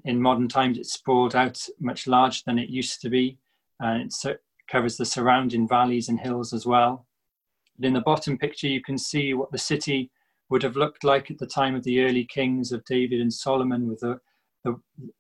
in 0.04 0.22
modern 0.22 0.48
times, 0.48 0.78
it's 0.78 0.94
sprawled 0.94 1.36
out 1.36 1.66
much 1.80 2.08
larger 2.08 2.42
than 2.46 2.60
it 2.60 2.70
used 2.70 3.02
to 3.02 3.10
be. 3.10 3.40
And 3.80 4.04
it 4.04 4.40
covers 4.68 4.98
the 4.98 5.06
surrounding 5.06 5.68
valleys 5.68 6.10
and 6.10 6.20
hills 6.20 6.54
as 6.54 6.66
well. 6.66 7.06
In 7.80 7.94
the 7.94 8.02
bottom 8.02 8.38
picture, 8.38 8.68
you 8.68 8.82
can 8.82 8.98
see 8.98 9.34
what 9.34 9.52
the 9.52 9.58
city 9.58 10.12
would 10.50 10.64
have 10.64 10.76
looked 10.76 11.04
like 11.04 11.30
at 11.32 11.40
the 11.40 11.48
time 11.48 11.76
of 11.76 11.84
the 11.84 12.02
early 12.02 12.26
kings 12.26 12.72
of 12.72 12.86
David 12.86 13.20
and 13.20 13.34
Solomon 13.34 13.88
with 13.88 14.00
the, 14.00 14.20
the, 14.64 14.80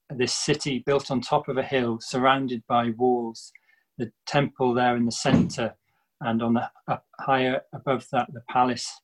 this 0.09 0.33
city 0.33 0.83
built 0.85 1.11
on 1.11 1.21
top 1.21 1.47
of 1.47 1.57
a 1.57 1.63
hill 1.63 1.99
surrounded 1.99 2.63
by 2.67 2.91
walls, 2.97 3.51
the 3.97 4.11
temple 4.25 4.73
there 4.73 4.95
in 4.95 5.05
the 5.05 5.11
center, 5.11 5.75
and 6.21 6.41
on 6.41 6.53
the 6.53 6.69
up 6.87 7.05
higher 7.19 7.61
above 7.73 8.07
that, 8.11 8.27
the 8.33 8.41
palace. 8.49 9.01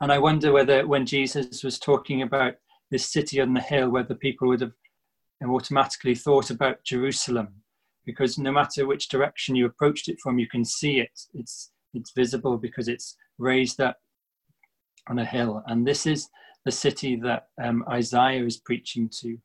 And 0.00 0.12
I 0.12 0.18
wonder 0.18 0.52
whether 0.52 0.86
when 0.86 1.06
Jesus 1.06 1.62
was 1.62 1.78
talking 1.78 2.22
about 2.22 2.54
this 2.90 3.10
city 3.10 3.40
on 3.40 3.54
the 3.54 3.60
hill, 3.60 3.90
whether 3.90 4.14
people 4.14 4.48
would 4.48 4.60
have 4.60 4.72
automatically 5.42 6.14
thought 6.14 6.50
about 6.50 6.84
Jerusalem, 6.84 7.48
because 8.04 8.38
no 8.38 8.52
matter 8.52 8.86
which 8.86 9.08
direction 9.08 9.56
you 9.56 9.66
approached 9.66 10.08
it 10.08 10.18
from, 10.22 10.38
you 10.38 10.48
can 10.48 10.64
see 10.64 11.00
it. 11.00 11.20
It's 11.34 11.70
it's 11.94 12.12
visible 12.12 12.58
because 12.58 12.88
it's 12.88 13.16
raised 13.38 13.80
up 13.80 13.98
on 15.08 15.18
a 15.18 15.24
hill. 15.24 15.62
And 15.66 15.86
this 15.86 16.06
is 16.06 16.28
the 16.64 16.72
city 16.72 17.16
that 17.16 17.48
um, 17.62 17.84
Isaiah 17.88 18.44
is 18.44 18.56
preaching 18.56 19.10
to, 19.20 19.38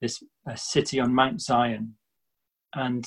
this 0.00 0.22
city 0.54 1.00
on 1.00 1.14
Mount 1.14 1.40
Zion. 1.40 1.94
And 2.74 3.06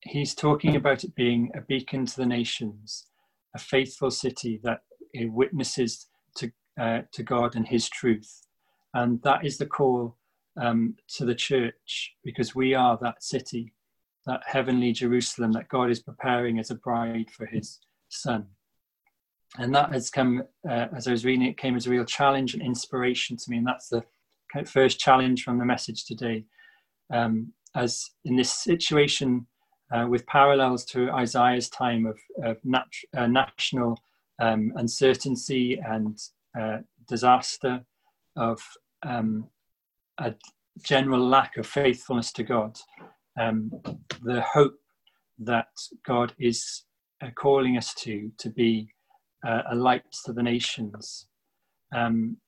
he's 0.00 0.34
talking 0.34 0.76
about 0.76 1.04
it 1.04 1.14
being 1.14 1.50
a 1.54 1.60
beacon 1.60 2.06
to 2.06 2.16
the 2.16 2.26
nations, 2.26 3.06
a 3.54 3.58
faithful 3.58 4.10
city 4.10 4.60
that 4.64 4.80
witnesses 5.14 6.08
to, 6.36 6.50
uh, 6.80 7.02
to 7.12 7.22
God 7.22 7.56
and 7.56 7.66
his 7.66 7.88
truth. 7.88 8.42
And 8.94 9.22
that 9.22 9.44
is 9.44 9.58
the 9.58 9.66
call 9.66 10.16
um, 10.60 10.96
to 11.16 11.24
the 11.26 11.34
church 11.34 12.14
because 12.24 12.54
we 12.54 12.74
are 12.74 12.98
that 13.02 13.22
city, 13.22 13.72
that 14.26 14.42
heavenly 14.44 14.92
Jerusalem 14.92 15.52
that 15.52 15.68
God 15.68 15.90
is 15.90 16.00
preparing 16.00 16.58
as 16.58 16.70
a 16.70 16.74
bride 16.76 17.30
for 17.30 17.46
his 17.46 17.78
son. 18.08 18.46
And 19.58 19.74
that 19.74 19.92
has 19.92 20.10
come 20.10 20.42
uh, 20.68 20.86
as 20.94 21.06
I 21.06 21.12
was 21.12 21.24
reading 21.24 21.46
it 21.46 21.56
came 21.56 21.76
as 21.76 21.86
a 21.86 21.90
real 21.90 22.04
challenge 22.04 22.54
and 22.54 22.62
inspiration 22.62 23.36
to 23.36 23.50
me, 23.50 23.58
and 23.58 23.66
that's 23.66 23.88
the 23.88 24.02
first 24.66 24.98
challenge 24.98 25.44
from 25.44 25.58
the 25.58 25.64
message 25.64 26.04
today. 26.04 26.44
Um, 27.12 27.52
as 27.74 28.10
in 28.24 28.36
this 28.36 28.52
situation 28.52 29.46
uh, 29.92 30.06
with 30.08 30.26
parallels 30.26 30.84
to 30.86 31.10
Isaiah's 31.10 31.68
time 31.68 32.06
of, 32.06 32.18
of 32.42 32.56
nat- 32.64 32.86
uh, 33.16 33.26
national 33.26 33.98
um, 34.40 34.72
uncertainty 34.76 35.78
and 35.86 36.18
uh, 36.58 36.78
disaster, 37.08 37.84
of 38.36 38.60
um, 39.02 39.48
a 40.18 40.34
general 40.82 41.26
lack 41.26 41.56
of 41.56 41.66
faithfulness 41.66 42.32
to 42.32 42.42
God, 42.42 42.78
um, 43.38 43.70
the 44.22 44.40
hope 44.42 44.78
that 45.38 45.68
God 46.06 46.32
is 46.38 46.84
uh, 47.22 47.30
calling 47.34 47.76
us 47.76 47.94
to 47.94 48.30
to 48.38 48.50
be 48.50 48.88
uh, 49.46 49.62
a 49.70 49.74
light 49.74 50.04
to 50.24 50.32
the 50.32 50.42
nations. 50.42 51.26
Um, 51.94 52.38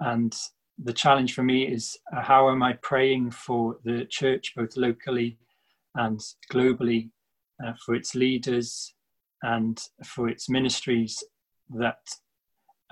and 0.00 0.34
the 0.82 0.92
challenge 0.92 1.34
for 1.34 1.42
me 1.42 1.66
is 1.66 1.96
uh, 2.14 2.20
how 2.20 2.50
am 2.50 2.62
I 2.62 2.74
praying 2.74 3.30
for 3.30 3.78
the 3.84 4.06
church, 4.06 4.52
both 4.56 4.76
locally 4.76 5.38
and 5.94 6.20
globally, 6.52 7.10
uh, 7.64 7.72
for 7.84 7.94
its 7.94 8.14
leaders 8.14 8.94
and 9.42 9.80
for 10.04 10.28
its 10.28 10.48
ministries, 10.48 11.22
that 11.70 12.00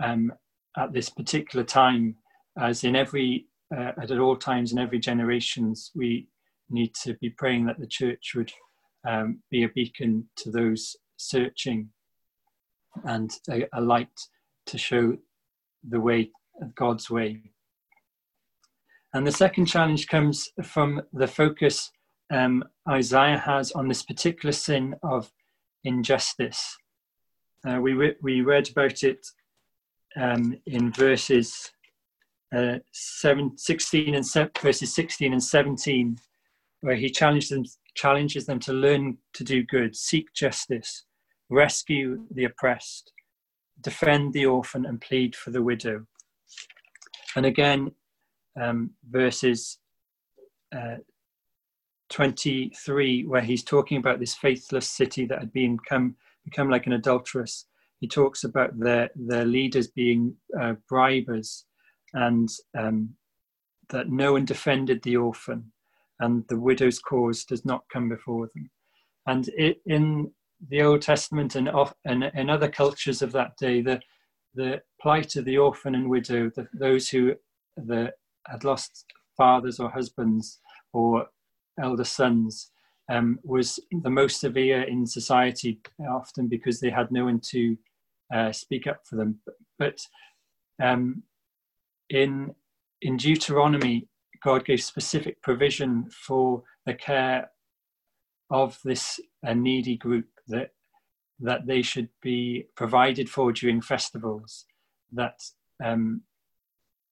um, 0.02 0.32
at 0.76 0.92
this 0.92 1.08
particular 1.08 1.64
time, 1.64 2.16
as 2.58 2.84
in 2.84 2.94
every, 2.94 3.46
uh, 3.76 3.92
at 4.00 4.10
all 4.12 4.36
times 4.36 4.72
in 4.72 4.78
every 4.78 4.98
generations, 4.98 5.90
we 5.94 6.28
need 6.70 6.94
to 7.02 7.14
be 7.14 7.30
praying 7.30 7.66
that 7.66 7.78
the 7.78 7.86
church 7.86 8.32
would 8.34 8.52
um, 9.06 9.42
be 9.50 9.64
a 9.64 9.68
beacon 9.68 10.28
to 10.36 10.50
those 10.50 10.96
searching 11.16 11.88
and 13.04 13.30
a, 13.50 13.66
a 13.74 13.80
light 13.80 14.20
to 14.66 14.78
show 14.78 15.16
the 15.88 16.00
way 16.00 16.30
God's 16.74 17.10
way. 17.10 17.42
And 19.14 19.26
the 19.26 19.32
second 19.32 19.66
challenge 19.66 20.06
comes 20.06 20.48
from 20.62 21.02
the 21.12 21.26
focus 21.26 21.90
um, 22.32 22.64
Isaiah 22.88 23.38
has 23.38 23.72
on 23.72 23.88
this 23.88 24.02
particular 24.02 24.52
sin 24.52 24.96
of 25.02 25.30
injustice. 25.84 26.76
Uh, 27.68 27.78
we, 27.80 27.92
re- 27.92 28.16
we 28.22 28.40
read 28.40 28.70
about 28.70 29.02
it 29.02 29.26
um, 30.16 30.56
in 30.66 30.92
verses 30.92 31.70
uh, 32.54 32.78
seven, 32.92 33.56
16 33.56 34.14
and 34.14 34.26
se- 34.26 34.50
verses 34.60 34.94
16 34.94 35.32
and 35.32 35.42
17, 35.42 36.18
where 36.82 36.96
he 36.96 37.08
challenges 37.08 37.48
them, 37.48 37.64
challenges 37.94 38.44
them 38.44 38.58
to 38.60 38.72
learn 38.72 39.16
to 39.32 39.44
do 39.44 39.62
good, 39.62 39.96
seek 39.96 40.26
justice, 40.34 41.04
rescue 41.48 42.24
the 42.30 42.44
oppressed, 42.44 43.12
defend 43.80 44.32
the 44.32 44.44
orphan, 44.44 44.84
and 44.84 45.00
plead 45.00 45.34
for 45.34 45.50
the 45.50 45.62
widow. 45.62 46.04
And 47.34 47.46
again, 47.46 47.92
um, 48.60 48.90
verses 49.08 49.78
uh, 50.76 50.96
23, 52.10 53.24
where 53.26 53.40
he's 53.40 53.64
talking 53.64 53.96
about 53.96 54.18
this 54.18 54.34
faithless 54.34 54.88
city 54.88 55.24
that 55.26 55.38
had 55.38 55.52
been 55.52 55.76
become, 55.76 56.16
become 56.44 56.68
like 56.68 56.86
an 56.86 56.92
adulteress. 56.92 57.66
He 58.00 58.08
talks 58.08 58.42
about 58.42 58.78
their, 58.78 59.08
their 59.14 59.44
leaders 59.44 59.86
being 59.86 60.34
uh, 60.60 60.74
bribers 60.90 61.62
and 62.12 62.48
um, 62.76 63.10
that 63.90 64.10
no 64.10 64.32
one 64.32 64.44
defended 64.44 65.00
the 65.02 65.16
orphan 65.16 65.71
and 66.22 66.44
the 66.48 66.58
widow's 66.58 66.98
cause 66.98 67.44
does 67.44 67.64
not 67.64 67.82
come 67.92 68.08
before 68.08 68.48
them. 68.54 68.70
And 69.26 69.48
it, 69.56 69.78
in 69.86 70.30
the 70.68 70.82
Old 70.82 71.02
Testament 71.02 71.56
and, 71.56 71.68
and, 72.04 72.30
and 72.34 72.50
other 72.50 72.68
cultures 72.68 73.22
of 73.22 73.32
that 73.32 73.56
day, 73.60 73.82
the, 73.82 74.00
the 74.54 74.80
plight 75.00 75.36
of 75.36 75.44
the 75.44 75.58
orphan 75.58 75.94
and 75.94 76.08
widow, 76.08 76.50
the, 76.56 76.66
those 76.72 77.08
who 77.08 77.34
the, 77.76 78.12
had 78.46 78.64
lost 78.64 79.04
fathers 79.36 79.80
or 79.80 79.90
husbands 79.90 80.60
or 80.92 81.26
elder 81.82 82.04
sons, 82.04 82.70
um, 83.10 83.38
was 83.42 83.80
the 84.02 84.10
most 84.10 84.40
severe 84.40 84.82
in 84.82 85.04
society, 85.06 85.80
often 86.08 86.46
because 86.48 86.78
they 86.78 86.90
had 86.90 87.10
no 87.10 87.24
one 87.24 87.40
to 87.50 87.76
uh, 88.32 88.52
speak 88.52 88.86
up 88.86 89.00
for 89.04 89.16
them. 89.16 89.40
But 89.78 89.98
um, 90.80 91.24
in 92.08 92.54
in 93.02 93.16
Deuteronomy, 93.16 94.06
God 94.44 94.64
gave 94.64 94.82
specific 94.82 95.40
provision 95.42 96.08
for 96.10 96.62
the 96.86 96.94
care 96.94 97.50
of 98.50 98.78
this 98.84 99.20
uh, 99.46 99.54
needy 99.54 99.96
group 99.96 100.26
that 100.48 100.70
that 101.40 101.66
they 101.66 101.82
should 101.82 102.08
be 102.20 102.66
provided 102.76 103.28
for 103.28 103.52
during 103.52 103.80
festivals. 103.80 104.64
That 105.12 105.40
um, 105.84 106.22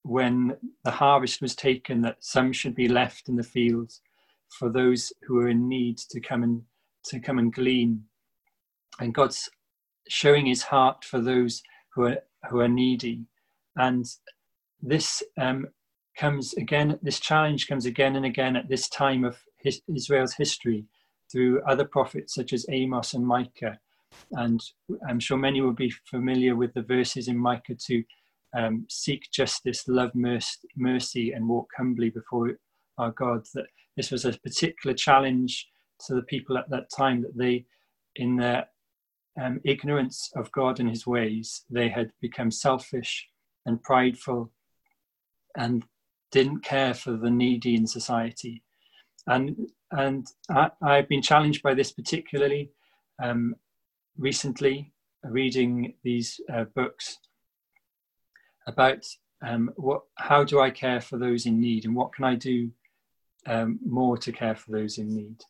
when 0.03 0.57
the 0.85 0.91
harvest 0.91 1.43
was 1.43 1.55
taken, 1.57 2.03
that 2.03 2.19
some 2.21 2.53
should 2.53 2.75
be 2.75 2.89
left 2.89 3.29
in 3.29 3.37
the 3.37 3.43
fields 3.43 4.01
for 4.59 4.71
those 4.71 5.13
who 5.23 5.39
are 5.39 5.49
in 5.49 5.69
need 5.69 5.99
to 6.11 6.21
come 6.21 6.43
and 6.43 6.63
to 7.07 7.19
come 7.19 7.39
and 7.39 7.53
glean. 7.53 8.05
And 9.01 9.15
God's 9.15 9.49
showing 10.09 10.47
His 10.47 10.63
heart 10.63 11.05
for 11.05 11.21
those 11.21 11.63
who 11.95 12.05
are 12.05 12.19
who 12.49 12.61
are 12.61 12.69
needy, 12.69 13.27
and 13.77 14.07
this 14.81 15.23
um, 15.39 15.67
comes 16.21 16.53
again. 16.55 16.99
This 17.03 17.19
challenge 17.19 17.67
comes 17.67 17.87
again 17.87 18.15
and 18.15 18.27
again 18.27 18.55
at 18.55 18.69
this 18.69 18.89
time 18.91 19.25
of 19.25 19.39
his, 19.57 19.81
Israel's 19.89 20.35
history 20.35 20.85
through 21.33 21.63
other 21.63 21.87
prophets 21.87 22.35
such 22.35 22.53
as 22.53 22.67
Amos 22.69 23.15
and 23.15 23.27
Micah. 23.27 23.79
And 24.33 24.61
I'm 25.09 25.19
sure 25.19 25.39
many 25.39 25.63
will 25.63 25.73
be 25.73 25.93
familiar 26.05 26.57
with 26.57 26.75
the 26.75 26.83
verses 26.83 27.29
in 27.29 27.39
Micah 27.39 27.75
to 27.87 28.05
um, 28.55 28.85
seek 28.91 29.31
justice, 29.33 29.89
love 29.89 30.13
mercy, 30.15 31.33
and 31.33 31.49
walk 31.49 31.71
humbly 31.79 32.11
before 32.11 32.51
our 32.99 33.13
God. 33.13 33.47
That 33.55 33.67
this 33.97 34.11
was 34.11 34.27
a 34.27 34.39
particular 34.39 34.95
challenge 34.95 35.69
to 36.07 36.15
the 36.15 36.23
people 36.23 36.59
at 36.59 36.69
that 36.69 36.91
time 36.95 37.23
that 37.23 37.37
they, 37.37 37.65
in 38.17 38.37
their 38.37 38.67
um, 39.41 39.61
ignorance 39.65 40.31
of 40.37 40.53
God 40.53 40.81
and 40.81 40.91
His 40.91 41.07
ways, 41.07 41.65
they 41.71 41.89
had 41.89 42.11
become 42.21 42.51
selfish 42.51 43.27
and 43.65 43.83
prideful 43.83 44.53
and 45.57 45.85
didn't 46.31 46.65
care 46.65 46.95
for 46.95 47.13
the 47.13 47.31
needy 47.31 47.75
in 47.75 47.87
society. 47.87 48.63
And 49.27 49.71
and 49.93 50.27
I, 50.49 50.71
have 50.83 51.09
been 51.09 51.23
challenged 51.23 51.63
by 51.63 51.75
this 51.75 51.91
particularly 51.91 52.71
um, 53.21 53.57
recently, 54.17 54.93
reading 55.25 55.95
these 56.05 56.41
uh, 56.53 56.65
books 56.77 57.19
about 58.69 59.05
um, 59.43 59.71
what, 59.77 60.03
how 60.17 60.45
do 60.45 60.61
I 60.61 60.71
care 60.71 61.01
for 61.01 61.19
those 61.19 61.47
in 61.47 61.61
need, 61.61 61.85
and 61.85 61.95
what 61.95 62.13
can 62.13 62.25
I 62.25 62.37
do 62.37 62.71
um, 63.47 63.79
more 63.85 64.17
to 64.19 64.33
care 64.33 64.55
for 64.55 64.71
those 64.71 64.99
in 64.99 65.15
need. 65.15 65.43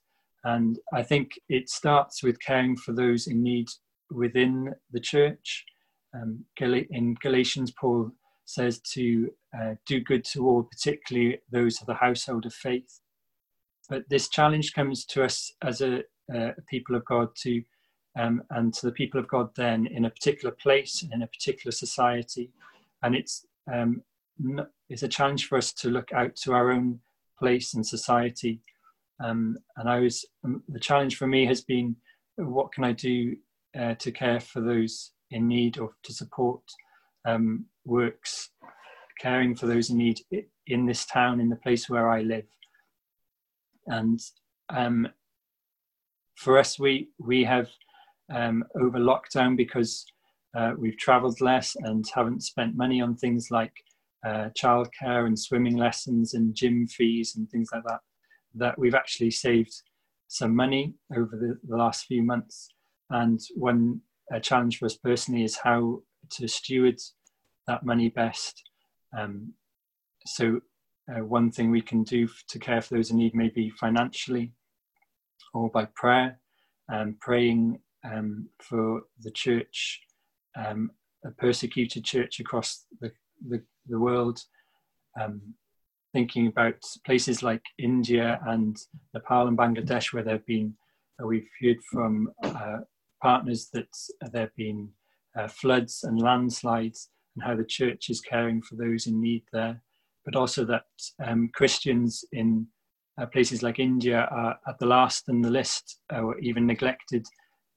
And 0.45 0.79
I 0.93 1.03
think 1.03 1.39
it 1.49 1.69
starts 1.69 2.23
with 2.23 2.41
caring 2.41 2.77
for 2.77 2.93
those 2.93 3.27
in 3.27 3.43
need 3.43 3.69
within 4.11 4.75
the 4.91 5.01
church. 5.01 5.65
Um, 6.15 6.45
in 6.59 7.15
Galatians, 7.21 7.73
Paul 7.73 8.11
says 8.55 8.81
to 8.95 9.33
uh, 9.59 9.75
do 9.87 10.01
good 10.01 10.25
to 10.25 10.47
all, 10.47 10.63
particularly 10.63 11.41
those 11.51 11.81
of 11.81 11.87
the 11.87 11.95
household 11.95 12.47
of 12.47 12.55
faith. 12.55 13.01
But 13.89 14.09
this 14.09 14.29
challenge 14.29 14.73
comes 14.73 15.05
to 15.07 15.25
us 15.25 15.53
as 15.63 15.81
a, 15.81 16.03
a 16.33 16.55
people 16.69 16.95
of 16.97 17.05
God 17.05 17.29
to, 17.43 17.63
um, 18.19 18.43
and 18.51 18.73
to 18.75 18.87
the 18.87 18.93
people 18.93 19.21
of 19.21 19.29
God 19.29 19.51
then 19.57 19.87
in 19.87 20.05
a 20.05 20.11
particular 20.11 20.55
place, 20.55 21.03
and 21.03 21.13
in 21.13 21.23
a 21.23 21.27
particular 21.27 21.73
society. 21.73 22.51
And 23.03 23.15
it's, 23.15 23.47
um, 23.73 24.03
it's 24.89 25.03
a 25.03 25.09
challenge 25.09 25.47
for 25.47 25.59
us 25.59 25.73
to 25.75 25.91
look 25.91 26.13
out 26.13 26.37
to 26.37 26.53
our 26.53 26.71
own 26.71 27.01
place 27.39 27.75
and 27.75 27.87
society. 27.87 28.61
Um, 29.23 29.57
and 29.77 29.89
I 29.89 30.01
was, 30.01 30.25
um, 30.45 30.63
the 30.69 30.81
challenge 30.81 31.17
for 31.17 31.27
me 31.27 31.47
has 31.47 31.63
been 31.63 31.97
what 32.37 32.73
can 32.73 32.85
I 32.85 32.93
do 32.93 33.37
uh, 33.79 33.95
to 33.95 34.11
care 34.13 34.41
for 34.41 34.61
those 34.61 35.13
in 35.31 35.47
need 35.47 35.79
or 35.79 35.91
to 36.03 36.13
support 36.13 36.63
um, 37.27 37.67
works 37.91 38.51
caring 39.21 39.55
for 39.55 39.67
those 39.67 39.91
in 39.91 39.99
need 39.99 40.21
in 40.67 40.87
this 40.87 41.05
town, 41.05 41.41
in 41.41 41.51
the 41.51 41.57
place 41.57 41.91
where 41.91 42.09
I 42.09 42.23
live 42.23 42.47
and 43.91 44.21
um, 44.69 45.09
for 46.37 46.59
us, 46.59 46.79
we 46.79 47.11
we 47.19 47.45
have 47.45 47.69
um, 48.33 48.65
over 48.81 48.99
lockdown 48.99 49.57
because 49.57 50.07
uh, 50.57 50.73
we've 50.79 50.97
travelled 50.97 51.41
less 51.41 51.77
and 51.77 52.05
haven't 52.15 52.43
spent 52.43 52.77
money 52.77 53.01
on 53.01 53.17
things 53.17 53.49
like 53.51 53.73
uh, 54.27 54.49
childcare 54.59 55.27
and 55.27 55.39
swimming 55.39 55.77
lessons 55.77 56.35
and 56.35 56.55
gym 56.55 56.87
fees 56.87 57.35
and 57.37 57.51
things 57.51 57.71
like 57.73 57.83
that. 57.87 58.01
That 58.55 58.79
we've 58.79 58.95
actually 58.95 59.33
saved 59.33 59.75
some 60.29 60.55
money 60.55 60.95
over 61.17 61.37
the, 61.37 61.59
the 61.69 61.77
last 61.77 62.07
few 62.07 62.23
months. 62.23 62.69
And 63.11 63.41
one 63.57 64.01
challenge 64.43 64.79
for 64.79 64.87
us 64.87 64.97
personally 64.97 65.43
is 65.43 65.57
how 65.57 66.03
to 66.31 66.47
steward 66.47 67.01
that 67.71 67.85
money 67.85 68.09
best. 68.09 68.55
Um, 69.17 69.55
so 70.27 70.61
uh, 71.11 71.25
one 71.25 71.51
thing 71.51 71.71
we 71.71 71.83
can 71.91 72.03
do 72.03 72.29
to 72.49 72.59
care 72.59 72.83
for 72.83 72.95
those 72.95 73.11
in 73.11 73.17
need 73.19 73.35
may 73.35 73.49
be 73.49 73.71
financially 73.71 74.53
or 75.55 75.71
by 75.71 75.85
prayer, 75.95 76.39
um, 76.93 77.17
praying 77.21 77.79
um, 78.05 78.49
for 78.61 79.03
the 79.21 79.31
church, 79.31 80.01
um, 80.57 80.91
a 81.25 81.31
persecuted 81.31 82.05
church 82.05 82.41
across 82.41 82.87
the, 83.01 83.11
the, 83.49 83.63
the 83.87 83.99
world, 83.99 84.39
um, 85.21 85.41
thinking 86.13 86.49
about 86.49 86.75
places 87.07 87.43
like 87.43 87.63
India 87.79 88.41
and 88.47 88.77
Nepal 89.15 89.49
and 89.49 89.59
Bangladesh, 89.59 90.13
where 90.13 90.25
there 90.25 90.35
have 90.35 90.47
been, 90.47 90.75
uh, 91.23 91.27
we've 91.27 91.49
heard 91.61 91.79
from 91.93 92.33
uh, 92.43 92.79
partners 93.23 93.69
that 93.73 93.89
there 94.33 94.43
have 94.43 94.57
been 94.57 94.89
uh, 95.39 95.49
floods 95.49 96.05
and 96.05 96.21
landslides, 96.21 97.11
and 97.35 97.45
how 97.45 97.55
the 97.55 97.65
church 97.65 98.11
is 98.11 98.21
caring 98.21 98.61
for 98.63 98.77
those 98.77 99.07
in 99.07 99.21
need 99.21 99.45
there 99.53 99.83
but 100.25 100.37
also 100.37 100.65
that 100.65 100.85
um, 101.25 101.51
Christians 101.55 102.25
in 102.33 102.67
uh, 103.21 103.27
places 103.27 103.63
like 103.63 103.79
India 103.79 104.29
are 104.31 104.59
at 104.69 104.79
the 104.79 104.87
last 104.87 105.29
in 105.29 105.43
the 105.43 105.51
list 105.51 106.01
uh, 106.13 106.21
or 106.21 106.39
even 106.39 106.67
neglected 106.67 107.27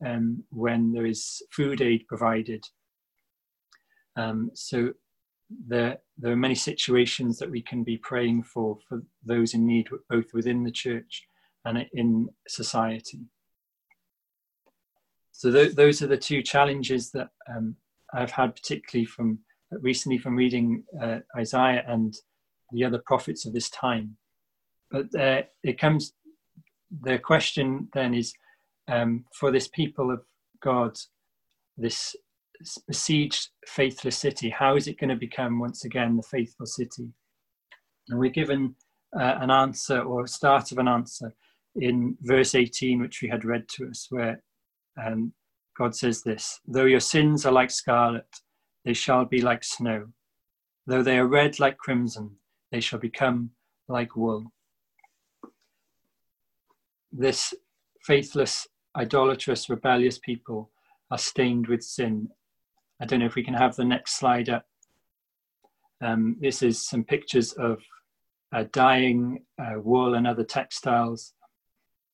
um, 0.06 0.44
when 0.50 0.92
there 0.92 1.06
is 1.06 1.42
food 1.52 1.82
aid 1.82 2.06
provided. 2.08 2.64
Um, 4.16 4.52
so 4.54 4.94
there, 5.68 5.98
there 6.18 6.32
are 6.32 6.38
many 6.38 6.56
situations 6.56 7.38
that 7.40 7.50
we 7.50 7.62
can 7.62 7.84
be 7.84 7.98
praying 7.98 8.44
for 8.44 8.78
for 8.88 9.04
those 9.26 9.54
in 9.54 9.66
need, 9.66 9.88
both 10.10 10.34
within 10.34 10.64
the 10.64 10.72
church 10.72 11.28
and 11.66 11.86
in 11.94 12.30
society. 12.48 13.22
So 15.32 15.52
th- 15.52 15.76
those 15.76 16.02
are 16.02 16.08
the 16.08 16.18
two 16.18 16.42
challenges 16.42 17.12
that 17.12 17.30
um, 17.54 17.76
I've 18.14 18.32
had, 18.32 18.56
particularly 18.56 19.06
from 19.06 19.40
recently 19.82 20.18
from 20.18 20.36
reading 20.36 20.84
uh, 21.02 21.20
Isaiah 21.38 21.84
and 21.88 22.14
the 22.72 22.84
other 22.84 23.02
prophets 23.06 23.46
of 23.46 23.54
this 23.54 23.70
time. 23.70 24.18
But 24.92 25.14
uh, 25.20 25.44
it 25.64 25.80
comes, 25.80 26.14
the 27.02 27.18
question 27.18 27.90
then 27.94 28.14
is 28.14 28.34
um, 28.88 29.26
for 29.34 29.52
this 29.52 29.68
people 29.68 30.12
of 30.12 30.22
God, 30.62 30.98
this 31.78 32.16
besieged 32.88 33.50
faithless 33.66 34.18
city, 34.18 34.50
how 34.50 34.76
is 34.76 34.88
it 34.88 35.00
going 35.00 35.10
to 35.10 35.16
become 35.16 35.60
once 35.60 35.86
again 35.86 36.16
the 36.16 36.24
faithful 36.24 36.66
city? 36.66 37.08
And 38.10 38.20
we're 38.20 38.30
given 38.30 38.76
uh, 39.20 39.38
an 39.40 39.50
answer 39.50 40.02
or 40.02 40.24
a 40.24 40.28
start 40.28 40.72
of 40.72 40.78
an 40.78 40.88
answer 40.88 41.34
in 41.76 42.18
verse 42.22 42.54
18, 42.56 43.02
which 43.02 43.22
we 43.22 43.30
had 43.30 43.46
read 43.46 43.68
to 43.70 43.88
us, 43.88 44.08
where 44.10 44.42
um, 45.04 45.34
God 45.78 45.96
says 45.96 46.24
this 46.24 46.60
Though 46.68 46.86
your 46.86 47.00
sins 47.00 47.46
are 47.46 47.52
like 47.52 47.72
scarlet, 47.72 48.28
they 48.86 48.94
shall 48.94 49.26
be 49.26 49.42
like 49.42 49.64
snow. 49.64 50.08
Though 50.86 51.04
they 51.04 51.18
are 51.18 51.28
red 51.28 51.60
like 51.60 51.78
crimson, 51.78 52.38
they 52.72 52.80
shall 52.80 53.00
become 53.00 53.52
like 53.88 54.16
wool. 54.16 54.52
This 57.12 57.54
faithless, 58.02 58.68
idolatrous, 58.96 59.70
rebellious 59.70 60.20
people 60.20 60.72
are 61.12 61.18
stained 61.18 61.68
with 61.68 61.84
sin. 61.84 62.30
I 63.00 63.06
don't 63.06 63.20
know 63.20 63.26
if 63.26 63.36
we 63.36 63.44
can 63.44 63.54
have 63.54 63.76
the 63.76 63.86
next 63.86 64.18
slide 64.20 64.50
up. 64.50 64.66
Um, 66.02 66.38
this 66.42 66.62
is 66.62 66.86
some 66.86 67.04
pictures 67.04 67.54
of 67.54 67.82
uh, 68.54 68.66
dyeing 68.74 69.46
uh, 69.60 69.80
wool 69.80 70.16
and 70.16 70.28
other 70.28 70.44
textiles, 70.44 71.34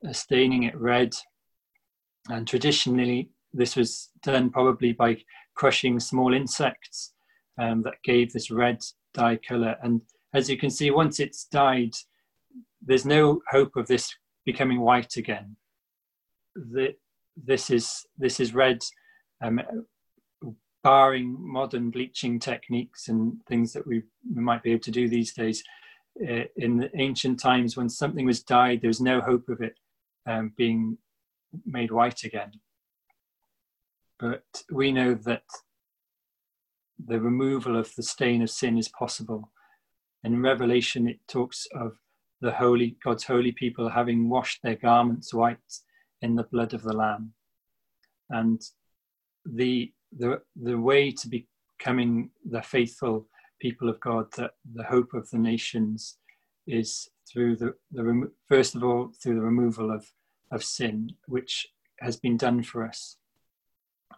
uh, 0.07 0.13
staining 0.13 0.63
it 0.63 0.77
red. 0.77 1.13
And 2.29 2.47
traditionally, 2.47 3.29
this 3.53 3.75
was 3.75 4.09
done 4.21 4.49
probably 4.49 4.93
by 4.93 5.17
crushing 5.55 5.99
small 5.99 6.33
insects 6.33 7.13
um, 7.59 7.81
that 7.83 8.01
gave 8.03 8.31
this 8.31 8.51
red 8.51 8.79
dye 9.13 9.37
color. 9.37 9.75
And 9.81 10.01
as 10.33 10.49
you 10.49 10.57
can 10.57 10.69
see, 10.69 10.91
once 10.91 11.19
it's 11.19 11.45
dyed, 11.45 11.93
there's 12.81 13.05
no 13.05 13.41
hope 13.49 13.75
of 13.75 13.87
this 13.87 14.13
becoming 14.45 14.79
white 14.81 15.17
again. 15.17 15.55
The, 16.55 16.95
this 17.35 17.69
is 17.69 18.05
this 18.17 18.39
is 18.39 18.53
red, 18.53 18.79
um, 19.41 19.61
barring 20.83 21.35
modern 21.39 21.89
bleaching 21.89 22.39
techniques 22.39 23.09
and 23.09 23.33
things 23.47 23.73
that 23.73 23.85
we, 23.85 24.03
we 24.33 24.41
might 24.41 24.63
be 24.63 24.71
able 24.71 24.81
to 24.83 24.91
do 24.91 25.07
these 25.07 25.33
days. 25.33 25.63
Uh, 26.21 26.43
in 26.57 26.77
the 26.77 26.89
ancient 26.99 27.39
times, 27.39 27.77
when 27.77 27.89
something 27.89 28.25
was 28.25 28.43
dyed, 28.43 28.81
there 28.81 28.89
was 28.89 29.01
no 29.01 29.21
hope 29.21 29.47
of 29.49 29.61
it 29.61 29.75
um, 30.25 30.53
being 30.57 30.97
made 31.65 31.91
white 31.91 32.23
again. 32.23 32.51
But 34.19 34.43
we 34.69 34.91
know 34.91 35.13
that 35.13 35.43
the 37.03 37.21
removal 37.21 37.77
of 37.77 37.93
the 37.95 38.03
stain 38.03 38.41
of 38.41 38.49
sin 38.49 38.77
is 38.77 38.89
possible. 38.89 39.51
In 40.23 40.41
Revelation, 40.41 41.07
it 41.07 41.19
talks 41.27 41.65
of 41.73 41.97
the 42.41 42.51
holy 42.51 42.97
God's 43.03 43.23
holy 43.23 43.53
people 43.53 43.89
having 43.89 44.29
washed 44.29 44.61
their 44.61 44.75
garments 44.75 45.33
white 45.33 45.57
in 46.21 46.35
the 46.35 46.43
blood 46.43 46.73
of 46.73 46.83
the 46.83 46.93
Lamb. 46.93 47.33
And 48.29 48.61
the 49.45 49.93
the 50.17 50.41
the 50.61 50.77
way 50.77 51.11
to 51.11 51.29
becoming 51.29 52.31
the 52.43 52.61
faithful 52.61 53.27
people 53.61 53.89
of 53.89 53.99
God, 54.01 54.27
that 54.37 54.51
the 54.73 54.83
hope 54.83 55.13
of 55.13 55.29
the 55.29 55.37
nations, 55.37 56.17
is 56.67 57.09
through 57.31 57.55
the, 57.55 57.73
the 57.91 58.31
first 58.47 58.75
of 58.75 58.83
all 58.83 59.11
through 59.21 59.35
the 59.35 59.41
removal 59.41 59.91
of 59.91 60.05
of 60.51 60.63
sin, 60.63 61.11
which 61.27 61.67
has 61.99 62.17
been 62.17 62.35
done 62.35 62.63
for 62.63 62.85
us 62.85 63.18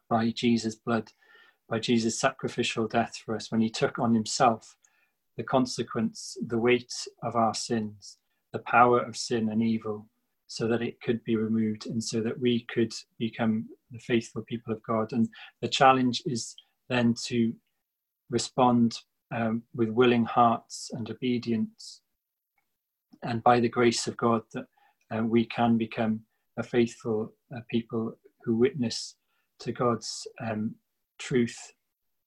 by 0.09 0.31
Jesus' 0.31 0.75
blood, 0.75 1.09
by 1.69 1.79
Jesus' 1.79 2.19
sacrificial 2.19 2.87
death 2.87 3.15
for 3.25 3.35
us 3.35 3.51
when 3.51 3.61
he 3.61 3.69
took 3.69 3.99
on 3.99 4.13
himself 4.13 4.75
the 5.37 5.43
consequence, 5.43 6.37
the 6.47 6.57
weight 6.57 6.93
of 7.23 7.35
our 7.35 7.53
sins, 7.53 8.17
the 8.53 8.59
power 8.59 8.99
of 8.99 9.15
sin 9.15 9.49
and 9.49 9.63
evil, 9.63 10.07
so 10.47 10.67
that 10.67 10.81
it 10.81 10.99
could 11.01 11.23
be 11.23 11.37
removed 11.37 11.87
and 11.87 12.03
so 12.03 12.19
that 12.21 12.37
we 12.39 12.65
could 12.73 12.91
become 13.17 13.65
the 13.91 13.99
faithful 13.99 14.43
people 14.43 14.73
of 14.73 14.83
God. 14.83 15.13
And 15.13 15.29
the 15.61 15.69
challenge 15.69 16.21
is 16.25 16.53
then 16.89 17.15
to 17.27 17.53
respond 18.29 18.97
um, 19.33 19.63
with 19.73 19.89
willing 19.89 20.25
hearts 20.25 20.91
and 20.93 21.09
obedience. 21.09 22.01
And 23.23 23.41
by 23.43 23.61
the 23.61 23.69
grace 23.69 24.07
of 24.07 24.17
God, 24.17 24.41
that 24.53 24.65
uh, 25.09 25.23
we 25.23 25.45
can 25.45 25.77
become 25.77 26.21
a 26.57 26.63
faithful 26.63 27.33
uh, 27.55 27.61
people 27.69 28.13
who 28.43 28.57
witness 28.57 29.15
to 29.61 29.71
God's 29.71 30.27
um, 30.43 30.75
truth, 31.17 31.57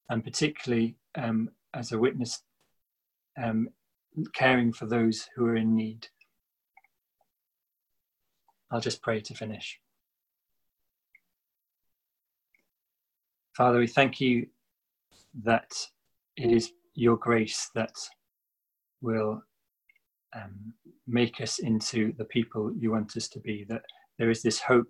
and 0.09 0.25
particularly 0.25 0.97
um, 1.16 1.51
as 1.75 1.92
a 1.92 1.99
witness, 1.99 2.42
um, 3.42 3.68
caring 4.35 4.73
for 4.73 4.87
those 4.87 5.29
who 5.35 5.47
are 5.47 5.57
in 5.57 5.75
need. 5.75 6.09
I'll 8.70 8.81
just 8.81 9.03
pray 9.03 9.20
to 9.20 9.35
finish. 9.35 9.79
Father, 13.57 13.79
we 13.79 13.87
thank 13.87 14.20
you 14.20 14.47
that 15.44 15.73
it 16.37 16.51
is 16.51 16.73
your 16.94 17.16
grace 17.16 17.70
that 17.75 17.94
will 19.01 19.42
um, 20.35 20.73
make 21.07 21.40
us 21.40 21.59
into 21.59 22.12
the 22.18 22.25
people 22.25 22.73
you 22.77 22.90
want 22.90 23.16
us 23.16 23.29
to 23.29 23.40
be, 23.40 23.64
that 23.68 23.83
there 24.18 24.31
is 24.31 24.42
this 24.42 24.61
hope 24.61 24.88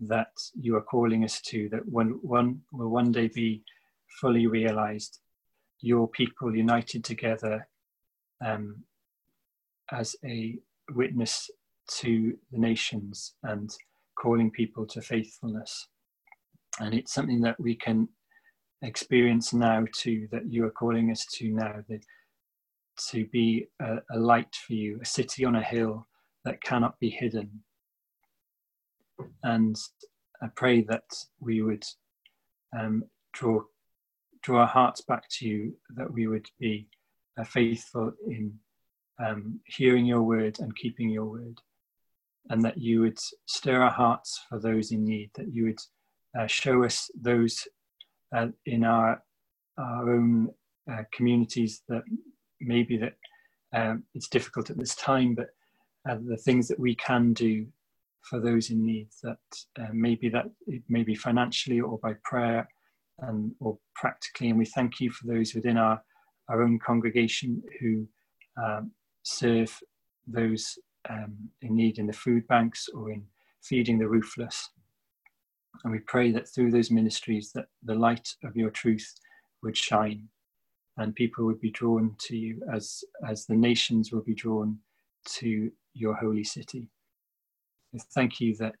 that 0.00 0.32
you 0.60 0.76
are 0.76 0.82
calling 0.82 1.24
us 1.24 1.40
to, 1.40 1.68
that 1.70 1.86
one, 1.88 2.18
one 2.22 2.60
will 2.72 2.88
one 2.88 3.12
day 3.12 3.28
be 3.28 3.62
fully 4.20 4.46
realized. 4.46 5.20
Your 5.80 6.08
people 6.08 6.54
united 6.56 7.04
together 7.04 7.68
um, 8.44 8.82
as 9.92 10.16
a 10.24 10.58
witness 10.94 11.50
to 11.88 12.36
the 12.52 12.58
nations 12.58 13.34
and 13.42 13.74
calling 14.18 14.50
people 14.50 14.86
to 14.86 15.00
faithfulness. 15.00 15.88
And 16.80 16.94
it's 16.94 17.12
something 17.12 17.40
that 17.42 17.58
we 17.60 17.74
can 17.74 18.08
experience 18.82 19.54
now 19.54 19.84
too, 19.94 20.28
that 20.32 20.50
you 20.50 20.64
are 20.64 20.70
calling 20.70 21.10
us 21.10 21.26
to 21.34 21.50
now, 21.50 21.76
that, 21.88 22.04
to 23.10 23.26
be 23.26 23.66
a, 23.80 23.96
a 24.12 24.18
light 24.18 24.54
for 24.66 24.72
you, 24.72 24.98
a 25.02 25.04
city 25.04 25.44
on 25.44 25.56
a 25.56 25.62
hill 25.62 26.06
that 26.44 26.62
cannot 26.62 26.98
be 26.98 27.10
hidden. 27.10 27.50
And 29.42 29.76
I 30.42 30.48
pray 30.54 30.82
that 30.82 31.04
we 31.40 31.62
would 31.62 31.84
um, 32.78 33.04
draw 33.32 33.62
draw 34.42 34.60
our 34.60 34.66
hearts 34.66 35.00
back 35.00 35.24
to 35.28 35.46
you, 35.46 35.74
that 35.96 36.12
we 36.12 36.28
would 36.28 36.46
be 36.60 36.86
uh, 37.38 37.44
faithful 37.44 38.12
in 38.28 38.52
um, 39.24 39.58
hearing 39.64 40.06
your 40.06 40.22
word 40.22 40.60
and 40.60 40.76
keeping 40.76 41.10
your 41.10 41.24
word. 41.24 41.60
And 42.48 42.62
that 42.62 42.78
you 42.78 43.00
would 43.00 43.18
stir 43.46 43.82
our 43.82 43.90
hearts 43.90 44.40
for 44.48 44.60
those 44.60 44.92
in 44.92 45.04
need, 45.04 45.30
that 45.34 45.52
you 45.52 45.64
would 45.64 45.80
uh, 46.38 46.46
show 46.46 46.84
us 46.84 47.10
those 47.20 47.66
uh, 48.34 48.48
in 48.66 48.84
our 48.84 49.22
our 49.78 50.14
own 50.14 50.48
uh, 50.90 51.02
communities 51.12 51.82
that 51.88 52.02
maybe 52.60 52.96
that 52.96 53.14
um, 53.72 54.04
it's 54.14 54.28
difficult 54.28 54.70
at 54.70 54.78
this 54.78 54.94
time, 54.94 55.34
but 55.34 55.48
uh, 56.08 56.16
the 56.26 56.36
things 56.36 56.68
that 56.68 56.78
we 56.78 56.94
can 56.94 57.32
do 57.32 57.66
for 58.28 58.40
those 58.40 58.70
in 58.70 58.84
need, 58.84 59.08
that 59.22 59.38
uh, 59.78 59.88
maybe 59.92 60.28
that 60.28 60.46
it 60.66 60.82
may 60.88 61.02
be 61.02 61.14
financially 61.14 61.80
or 61.80 61.98
by 61.98 62.14
prayer 62.24 62.68
and 63.20 63.52
or 63.60 63.78
practically, 63.94 64.50
and 64.50 64.58
we 64.58 64.66
thank 64.66 65.00
you 65.00 65.10
for 65.10 65.26
those 65.26 65.54
within 65.54 65.76
our 65.76 66.02
our 66.48 66.62
own 66.62 66.78
congregation 66.78 67.62
who 67.80 68.06
um, 68.62 68.90
serve 69.22 69.80
those 70.26 70.78
um, 71.08 71.36
in 71.62 71.74
need 71.74 71.98
in 71.98 72.06
the 72.06 72.12
food 72.12 72.46
banks 72.46 72.88
or 72.94 73.10
in 73.10 73.24
feeding 73.62 73.98
the 73.98 74.08
roofless. 74.08 74.70
And 75.84 75.92
we 75.92 75.98
pray 76.00 76.30
that 76.32 76.48
through 76.48 76.70
those 76.70 76.90
ministries 76.90 77.52
that 77.52 77.66
the 77.84 77.94
light 77.94 78.28
of 78.44 78.56
your 78.56 78.70
truth 78.70 79.14
would 79.62 79.76
shine 79.76 80.28
and 80.96 81.14
people 81.14 81.44
would 81.44 81.60
be 81.60 81.70
drawn 81.70 82.14
to 82.20 82.36
you 82.36 82.62
as, 82.72 83.04
as 83.28 83.44
the 83.46 83.56
nations 83.56 84.12
will 84.12 84.22
be 84.22 84.34
drawn 84.34 84.78
to 85.26 85.70
your 85.94 86.14
holy 86.14 86.44
city. 86.44 86.88
Thank 88.14 88.40
you 88.40 88.56
that 88.56 88.76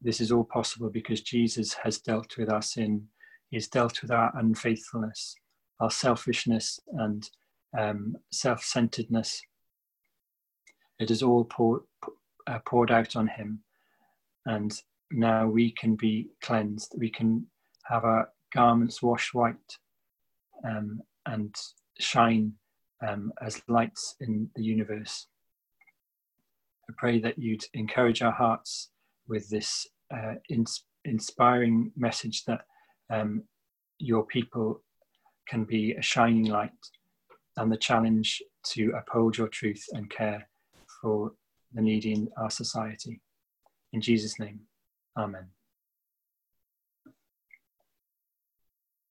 this 0.00 0.20
is 0.20 0.32
all 0.32 0.44
possible 0.44 0.90
because 0.90 1.20
Jesus 1.20 1.74
has 1.74 1.98
dealt 1.98 2.36
with 2.36 2.50
our 2.50 2.62
sin. 2.62 3.06
He 3.50 3.56
has 3.56 3.68
dealt 3.68 4.00
with 4.02 4.10
our 4.10 4.32
unfaithfulness, 4.36 5.34
our 5.80 5.90
selfishness 5.90 6.78
and 6.92 7.28
um, 7.78 8.16
self 8.32 8.62
centeredness, 8.62 9.42
it 10.98 11.10
is 11.10 11.22
all 11.22 11.44
poured, 11.44 11.82
uh, 12.46 12.58
poured 12.66 12.90
out 12.90 13.16
on 13.16 13.28
him. 13.28 13.60
And 14.46 14.72
now 15.10 15.46
we 15.46 15.72
can 15.72 15.96
be 15.96 16.28
cleansed. 16.42 16.94
We 16.98 17.10
can 17.10 17.46
have 17.84 18.04
our 18.04 18.30
garments 18.52 19.02
washed 19.02 19.34
white 19.34 19.56
um, 20.64 21.00
and 21.26 21.54
shine 21.98 22.52
um, 23.06 23.32
as 23.40 23.62
lights 23.68 24.16
in 24.20 24.50
the 24.56 24.62
universe. 24.62 25.26
I 26.90 26.92
pray 26.96 27.20
that 27.20 27.38
you'd 27.38 27.64
encourage 27.74 28.20
our 28.20 28.32
hearts 28.32 28.90
with 29.28 29.48
this 29.48 29.86
uh, 30.12 30.34
ins- 30.48 30.84
inspiring 31.04 31.92
message 31.96 32.44
that 32.46 32.62
um, 33.12 33.44
your 34.00 34.26
people 34.26 34.82
can 35.48 35.64
be 35.64 35.92
a 35.92 36.02
shining 36.02 36.46
light 36.46 36.72
and 37.56 37.70
the 37.70 37.76
challenge 37.76 38.42
to 38.72 38.92
uphold 38.98 39.38
your 39.38 39.46
truth 39.48 39.84
and 39.92 40.10
care 40.10 40.48
for 41.00 41.30
the 41.74 41.80
needy 41.80 42.12
in 42.12 42.28
our 42.36 42.50
society. 42.50 43.20
In 43.92 44.00
Jesus' 44.00 44.40
name, 44.40 44.58
Amen. 45.16 45.46